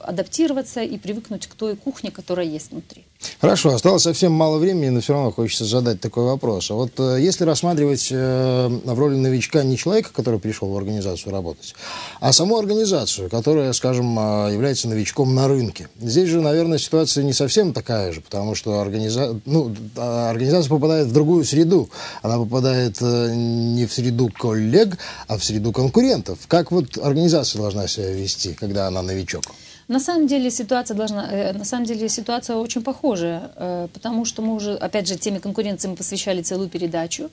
адаптироваться 0.03 0.81
и 0.81 0.97
привыкнуть 0.97 1.47
к 1.47 1.55
той 1.55 1.75
кухне, 1.75 2.11
которая 2.11 2.45
есть 2.45 2.71
внутри. 2.71 3.05
Хорошо, 3.41 3.73
осталось 3.73 4.03
совсем 4.03 4.31
мало 4.31 4.57
времени, 4.57 4.89
но 4.89 5.01
все 5.01 5.13
равно 5.13 5.31
хочется 5.31 5.65
задать 5.65 5.99
такой 5.99 6.25
вопрос. 6.25 6.69
А 6.69 6.75
вот 6.75 6.99
э, 6.99 7.17
если 7.19 7.45
рассматривать 7.45 8.09
э, 8.11 8.67
в 8.67 8.99
роли 8.99 9.15
новичка 9.15 9.63
не 9.63 9.75
человека, 9.75 10.11
который 10.13 10.39
пришел 10.39 10.69
в 10.69 10.77
организацию 10.77 11.31
работать, 11.31 11.73
а 12.19 12.31
саму 12.31 12.57
организацию, 12.57 13.29
которая, 13.29 13.73
скажем, 13.73 14.17
э, 14.19 14.53
является 14.53 14.87
новичком 14.87 15.33
на 15.33 15.47
рынке, 15.47 15.89
здесь 15.99 16.29
же, 16.29 16.41
наверное, 16.41 16.77
ситуация 16.77 17.23
не 17.23 17.33
совсем 17.33 17.73
такая 17.73 18.11
же, 18.13 18.21
потому 18.21 18.53
что 18.53 18.79
организа... 18.79 19.39
ну, 19.45 19.75
а, 19.95 20.29
организация 20.29 20.69
попадает 20.69 21.07
в 21.07 21.13
другую 21.13 21.43
среду. 21.43 21.89
Она 22.21 22.37
попадает 22.37 23.01
не 23.01 23.85
в 23.87 23.93
среду 23.93 24.29
коллег, 24.29 24.97
а 25.27 25.37
в 25.37 25.43
среду 25.43 25.71
конкурентов. 25.71 26.39
Как 26.47 26.71
вот 26.71 26.97
организация 26.97 27.61
должна 27.61 27.87
себя 27.87 28.11
вести, 28.11 28.53
когда 28.53 28.87
она 28.87 29.01
новичок? 29.01 29.43
На 29.87 30.01
самом 30.01 30.27
деле 30.27 30.51
ситуация 30.51 30.95
должна, 30.95 31.31
э, 31.31 31.53
на 31.53 31.63
самом 31.63 31.85
деле 31.85 32.09
ситуация 32.09 32.57
очень 32.57 32.83
похожая, 32.83 33.51
э, 33.55 33.87
потому 33.93 34.25
что 34.25 34.41
мы 34.41 34.53
уже, 34.53 34.75
опять 34.75 35.07
же, 35.07 35.15
теме 35.15 35.39
конкуренции 35.39 35.87
мы 35.87 35.95
посвящали 35.95 36.41
целую 36.41 36.69
передачу. 36.69 37.29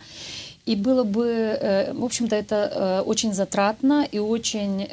И 0.64 0.76
было 0.76 1.02
бы, 1.02 1.26
э, 1.26 1.92
в 1.92 2.04
общем-то, 2.04 2.36
это 2.36 3.02
очень 3.06 3.34
затратно 3.34 4.06
и 4.10 4.18
очень 4.18 4.88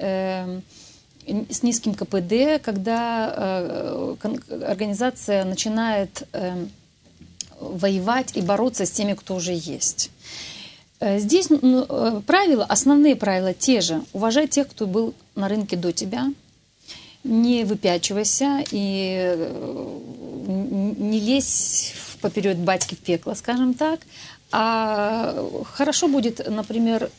с 1.50 1.64
низким 1.64 1.94
КПД, 1.94 2.60
когда 2.64 4.16
организация 4.68 5.46
начинает 5.46 6.28
воевать 7.60 8.36
и 8.36 8.42
бороться 8.42 8.86
с 8.86 8.92
теми, 8.92 9.14
кто 9.14 9.36
уже 9.36 9.54
есть. 9.54 10.10
Здесь 11.00 11.50
ну, 11.50 11.86
правила, 12.26 12.66
основные 12.66 13.16
правила 13.16 13.54
те 13.54 13.82
же. 13.82 14.02
Уважай 14.14 14.48
тех, 14.48 14.68
кто 14.68 14.88
был 14.88 15.14
на 15.36 15.48
рынке 15.48 15.78
до 15.78 15.92
тебя, 15.92 16.32
не 17.24 17.64
выпячивайся 17.64 18.64
и 18.72 19.36
э, 19.36 20.00
не 20.98 21.20
лезь 21.20 21.94
поперед 22.22 22.58
батьки 22.58 22.96
в 22.96 23.00
пекло, 23.00 23.34
скажем 23.34 23.74
так. 23.74 24.02
А 24.52 25.34
хорошо 25.66 26.08
будет, 26.08 26.48
например, 26.50 27.10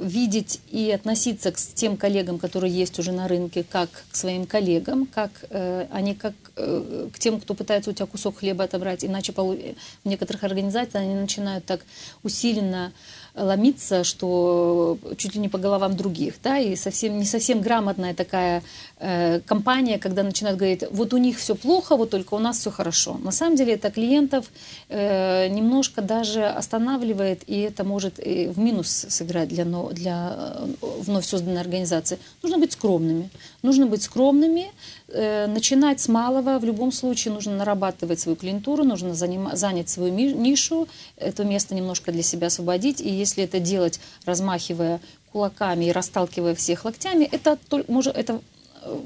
видеть 0.00 0.60
и 0.70 0.90
относиться 0.90 1.52
к 1.52 1.56
тем 1.56 1.96
коллегам, 1.96 2.38
которые 2.38 2.72
есть 2.72 2.98
уже 2.98 3.12
на 3.12 3.28
рынке, 3.28 3.64
как 3.68 3.88
к 4.10 4.16
своим 4.16 4.46
коллегам, 4.46 5.06
как, 5.06 5.30
э, 5.50 5.86
а 5.90 6.14
как 6.14 6.34
э, 6.56 7.08
к 7.12 7.18
тем, 7.18 7.40
кто 7.40 7.54
пытается 7.54 7.90
у 7.90 7.92
тебя 7.92 8.06
кусок 8.06 8.38
хлеба 8.38 8.64
отобрать. 8.64 9.04
Иначе 9.04 9.32
в 9.32 9.74
некоторых 10.04 10.44
организациях 10.44 11.04
они 11.04 11.14
начинают 11.14 11.64
так 11.64 11.84
усиленно 12.22 12.92
ломиться, 13.36 14.02
что 14.04 14.98
чуть 15.16 15.34
ли 15.34 15.40
не 15.40 15.48
по 15.48 15.58
головам 15.58 15.96
других, 15.96 16.34
да, 16.42 16.58
и 16.58 16.76
совсем, 16.76 17.18
не 17.18 17.24
совсем 17.24 17.60
грамотная 17.60 18.14
такая 18.14 18.62
э, 18.98 19.40
компания, 19.40 19.98
когда 19.98 20.22
начинают 20.22 20.58
говорить, 20.58 20.84
вот 20.90 21.12
у 21.12 21.18
них 21.18 21.38
все 21.38 21.54
плохо, 21.54 21.96
вот 21.96 22.10
только 22.10 22.34
у 22.34 22.38
нас 22.38 22.58
все 22.58 22.70
хорошо. 22.70 23.18
На 23.22 23.32
самом 23.32 23.56
деле 23.56 23.74
это 23.74 23.90
клиентов 23.90 24.46
э, 24.88 25.48
немножко 25.48 26.02
даже 26.02 26.46
останавливает, 26.46 27.42
и 27.46 27.60
это 27.60 27.84
может 27.84 28.18
и 28.18 28.46
в 28.48 28.58
минус 28.58 29.06
сыграть 29.08 29.48
для, 29.48 29.64
для 29.64 30.34
э, 30.36 30.66
вновь 31.00 31.26
созданной 31.26 31.60
организации. 31.60 32.18
Нужно 32.42 32.58
быть 32.58 32.72
скромными. 32.72 33.30
Нужно 33.62 33.86
быть 33.86 34.02
скромными, 34.02 34.70
э, 35.08 35.46
начинать 35.46 36.00
с 36.00 36.08
малого. 36.08 36.58
В 36.58 36.64
любом 36.64 36.92
случае 36.92 37.34
нужно 37.34 37.56
нарабатывать 37.56 38.20
свою 38.20 38.36
клиентуру, 38.36 38.84
нужно 38.84 39.14
занять 39.14 39.88
свою 39.88 40.14
нишу, 40.14 40.88
это 41.16 41.44
место 41.44 41.74
немножко 41.74 42.12
для 42.12 42.22
себя 42.22 42.46
освободить. 42.46 43.00
И 43.00 43.25
если 43.26 43.44
это 43.44 43.60
делать, 43.60 44.00
размахивая 44.24 45.00
кулаками 45.32 45.86
и 45.86 45.92
расталкивая 45.92 46.54
всех 46.54 46.84
локтями, 46.84 47.28
это, 47.30 47.58
может, 47.88 48.16
это 48.16 48.40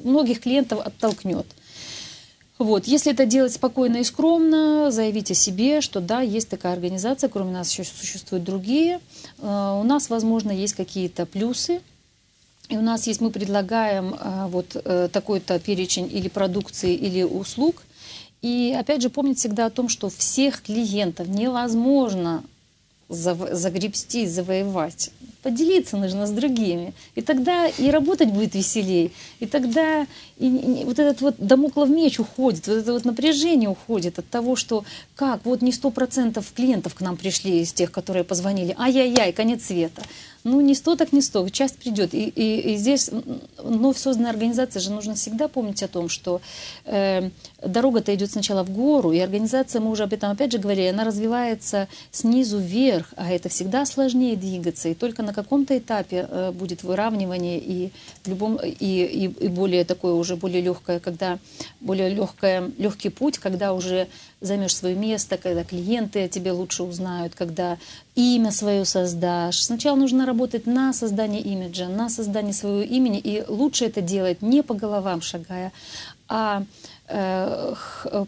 многих 0.05 0.41
клиентов 0.41 0.87
оттолкнет. 0.87 1.47
Вот. 2.59 2.87
Если 2.87 3.13
это 3.13 3.25
делать 3.25 3.55
спокойно 3.55 3.97
и 3.97 4.05
скромно, 4.05 4.91
заявить 4.91 5.31
о 5.31 5.35
себе, 5.35 5.81
что 5.81 6.01
да, 6.01 6.21
есть 6.21 6.51
такая 6.51 6.75
организация, 6.75 7.31
кроме 7.31 7.53
нас 7.53 7.71
еще 7.73 7.91
существуют 7.91 8.45
другие. 8.45 9.01
Э, 9.39 9.79
у 9.81 9.83
нас, 9.83 10.11
возможно, 10.11 10.51
есть 10.51 10.75
какие-то 10.75 11.25
плюсы, 11.25 11.81
и 12.69 12.77
у 12.77 12.83
нас 12.83 13.07
есть, 13.07 13.23
мы 13.23 13.31
предлагаем 13.31 14.15
э, 14.15 14.47
вот 14.49 14.77
э, 14.77 15.09
такой-то 15.11 15.59
перечень 15.59 16.09
или 16.13 16.29
продукции, 16.29 16.95
или 16.95 17.23
услуг. 17.23 17.83
И 18.43 18.77
опять 18.79 19.01
же, 19.01 19.09
помнить 19.09 19.39
всегда 19.39 19.67
о 19.67 19.71
том, 19.71 19.89
что 19.89 20.11
всех 20.11 20.63
клиентов 20.63 21.29
невозможно 21.29 22.45
загребсти, 23.11 24.27
завоевать 24.27 25.11
поделиться 25.43 25.97
нужно 25.97 26.27
с 26.27 26.31
другими. 26.31 26.93
И 27.15 27.23
тогда 27.23 27.67
и 27.67 27.91
работать 27.91 28.31
будет 28.31 28.55
веселей, 28.55 29.13
и 29.39 29.47
тогда 29.47 30.07
и, 30.39 30.47
и, 30.47 30.85
вот 30.85 30.99
этот 30.99 31.21
вот 31.21 31.35
домоклов 31.39 31.89
меч 31.89 32.21
уходит, 32.21 32.67
вот 32.67 32.77
это 32.77 32.93
вот 32.93 33.05
напряжение 33.05 33.69
уходит 33.69 34.19
от 34.19 34.29
того, 34.29 34.57
что 34.57 34.85
как, 35.15 35.45
вот 35.45 35.63
не 35.63 35.73
сто 35.73 35.91
процентов 35.91 36.53
клиентов 36.55 36.95
к 36.95 37.01
нам 37.01 37.17
пришли 37.17 37.61
из 37.61 37.73
тех, 37.73 37.91
которые 37.91 38.25
позвонили, 38.25 38.75
ай-яй-яй, 38.79 39.33
конец 39.33 39.65
света. 39.67 40.03
Ну, 40.43 40.61
не 40.61 40.75
сто, 40.75 40.97
так 40.97 41.13
не 41.13 41.21
сто, 41.21 41.47
часть 41.49 41.77
придет. 41.77 42.15
И, 42.15 42.25
и, 42.25 42.73
и 42.73 42.77
здесь, 42.77 43.11
вновь 43.59 43.99
созданная 43.99 44.31
организация 44.31 44.81
же 44.81 44.91
нужно 44.91 45.15
всегда 45.15 45.49
помнить 45.49 45.83
о 45.83 45.89
том, 45.89 46.09
что 46.09 46.41
э, 46.87 47.31
дорога-то 47.63 48.15
идет 48.15 48.31
сначала 48.31 48.63
в 48.63 48.71
гору, 48.71 49.13
и 49.13 49.19
организация, 49.19 49.81
мы 49.81 49.91
уже 49.91 50.05
об 50.05 50.13
этом 50.13 50.31
опять 50.31 50.53
же 50.53 50.59
говорили, 50.59 50.87
она 50.87 51.05
развивается 51.05 51.89
снизу 52.11 52.59
вверх, 52.59 53.13
а 53.17 53.31
это 53.31 53.49
всегда 53.51 53.85
сложнее 53.85 54.37
двигаться, 54.37 54.89
и 54.89 54.95
только 54.95 55.23
на 55.23 55.35
каком-то 55.35 55.77
этапе 55.77 56.27
э, 56.29 56.53
будет 56.53 56.83
выравнивание 56.85 57.59
и, 57.59 57.93
в 58.25 58.29
любом, 58.29 58.57
и, 58.57 58.71
и, 58.81 59.25
и 59.27 59.49
более 59.49 59.85
такое 59.85 60.15
уже 60.15 60.37
более 60.37 60.63
легкое, 60.63 61.01
когда 61.01 61.39
более 61.81 62.09
легкое, 62.09 62.71
легкий 62.79 63.11
путь, 63.11 63.39
когда 63.39 63.75
уже 63.75 64.09
займешь 64.41 64.75
свое 64.75 64.95
место, 64.95 65.37
когда 65.37 65.65
клиенты 65.65 66.25
о 66.25 66.29
тебе 66.29 66.53
лучше 66.53 66.83
узнают, 66.83 67.35
когда 67.35 67.79
имя 68.15 68.51
свое 68.51 68.85
создашь. 68.85 69.63
Сначала 69.63 69.97
нужно 69.97 70.27
работать 70.27 70.67
на 70.67 70.93
создание 70.93 71.43
имиджа, 71.43 71.89
на 71.89 72.09
создание 72.09 72.53
своего 72.53 72.83
имени, 72.83 73.19
и 73.19 73.45
лучше 73.47 73.87
это 73.87 74.01
делать 74.01 74.43
не 74.43 74.63
по 74.63 74.75
головам 74.75 75.21
шагая, 75.21 75.73
а 76.29 76.63
э, 77.09 77.75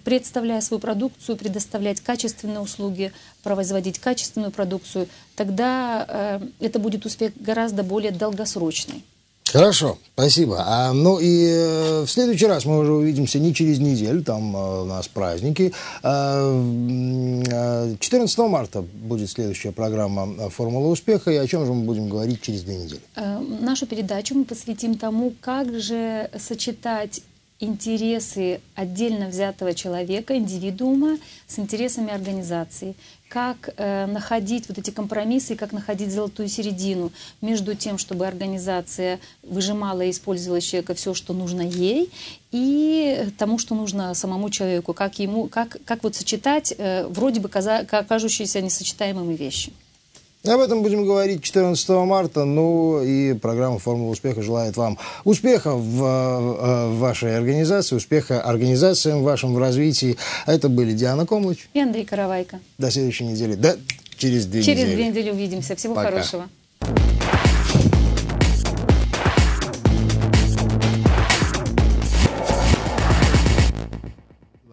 представляя 0.04 0.60
свою 0.60 0.80
продукцию, 0.80 1.36
предоставлять 1.36 2.00
качественные 2.00 2.60
услуги, 2.60 3.12
производить 3.42 3.98
качественную 3.98 4.50
продукцию, 4.50 5.08
тогда 5.36 6.04
э, 6.08 6.40
это 6.60 6.78
будет 6.78 7.06
успех 7.06 7.32
гораздо 7.36 7.82
более 7.82 8.12
долгосрочный. 8.12 9.04
Хорошо, 9.52 9.98
спасибо. 10.14 10.64
А, 10.66 10.92
ну 10.94 11.18
и 11.20 11.46
э, 11.46 12.02
в 12.06 12.10
следующий 12.10 12.46
раз 12.46 12.64
мы 12.64 12.78
уже 12.78 12.92
увидимся 12.92 13.38
не 13.38 13.54
через 13.54 13.80
неделю, 13.80 14.24
там 14.24 14.56
э, 14.56 14.82
у 14.82 14.84
нас 14.86 15.08
праздники. 15.08 15.74
А, 16.02 17.94
14 18.00 18.38
э, 18.38 18.48
марта 18.48 18.80
будет 18.80 19.28
следующая 19.28 19.72
программа 19.72 20.48
«Формула 20.48 20.88
успеха». 20.88 21.30
И 21.30 21.36
о 21.36 21.46
чем 21.46 21.66
же 21.66 21.72
мы 21.74 21.84
будем 21.84 22.08
говорить 22.08 22.40
через 22.40 22.62
две 22.62 22.76
недели? 22.76 23.02
Э, 23.14 23.40
нашу 23.40 23.86
передачу 23.86 24.34
мы 24.34 24.44
посвятим 24.44 24.96
тому, 24.96 25.34
как 25.42 25.78
же 25.78 26.30
сочетать 26.38 27.20
интересы 27.62 28.60
отдельно 28.74 29.28
взятого 29.28 29.72
человека, 29.72 30.36
индивидуума, 30.36 31.18
с 31.46 31.58
интересами 31.58 32.12
организации. 32.12 32.96
Как 33.28 33.70
э, 33.76 34.06
находить 34.06 34.68
вот 34.68 34.78
эти 34.78 34.90
компромиссы, 34.90 35.54
как 35.54 35.72
находить 35.72 36.10
золотую 36.10 36.48
середину 36.48 37.12
между 37.40 37.74
тем, 37.74 37.96
чтобы 37.98 38.26
организация 38.26 39.20
выжимала 39.42 40.02
и 40.02 40.10
использовала 40.10 40.60
человека 40.60 40.94
все, 40.94 41.14
что 41.14 41.32
нужно 41.32 41.62
ей, 41.62 42.10
и 42.50 43.28
тому, 43.38 43.58
что 43.58 43.74
нужно 43.74 44.12
самому 44.14 44.50
человеку, 44.50 44.92
как, 44.92 45.18
ему, 45.20 45.46
как, 45.46 45.78
как 45.84 46.02
вот 46.02 46.16
сочетать 46.16 46.74
э, 46.76 47.06
вроде 47.06 47.40
бы 47.40 47.48
каза, 47.48 47.84
кажущиеся 47.84 48.60
несочетаемыми 48.60 49.34
вещи. 49.34 49.72
Об 50.44 50.58
этом 50.58 50.82
будем 50.82 51.04
говорить 51.04 51.42
14 51.42 51.88
марта. 51.90 52.44
Ну 52.44 53.00
и 53.00 53.32
программа 53.34 53.78
«Формула 53.78 54.10
успеха» 54.10 54.42
желает 54.42 54.76
вам 54.76 54.98
успеха 55.24 55.74
в, 55.74 56.02
э, 56.02 56.88
в 56.88 56.98
вашей 56.98 57.36
организации, 57.36 57.94
успеха 57.94 58.40
организациям 58.42 59.20
в 59.20 59.22
вашем 59.22 59.54
в 59.54 59.58
развитии. 59.58 60.16
Это 60.46 60.68
были 60.68 60.92
Диана 60.92 61.26
Комлыч 61.26 61.68
и 61.74 61.80
Андрей 61.80 62.04
Каравайко. 62.04 62.58
До 62.76 62.90
следующей 62.90 63.24
недели. 63.24 63.54
Да, 63.54 63.76
через 64.16 64.46
две 64.46 64.62
через 64.62 64.78
недели. 64.80 64.86
Через 64.86 64.94
две 64.94 65.08
недели 65.08 65.30
увидимся. 65.30 65.76
Всего 65.76 65.94
Пока. 65.94 66.10
хорошего. 66.10 66.48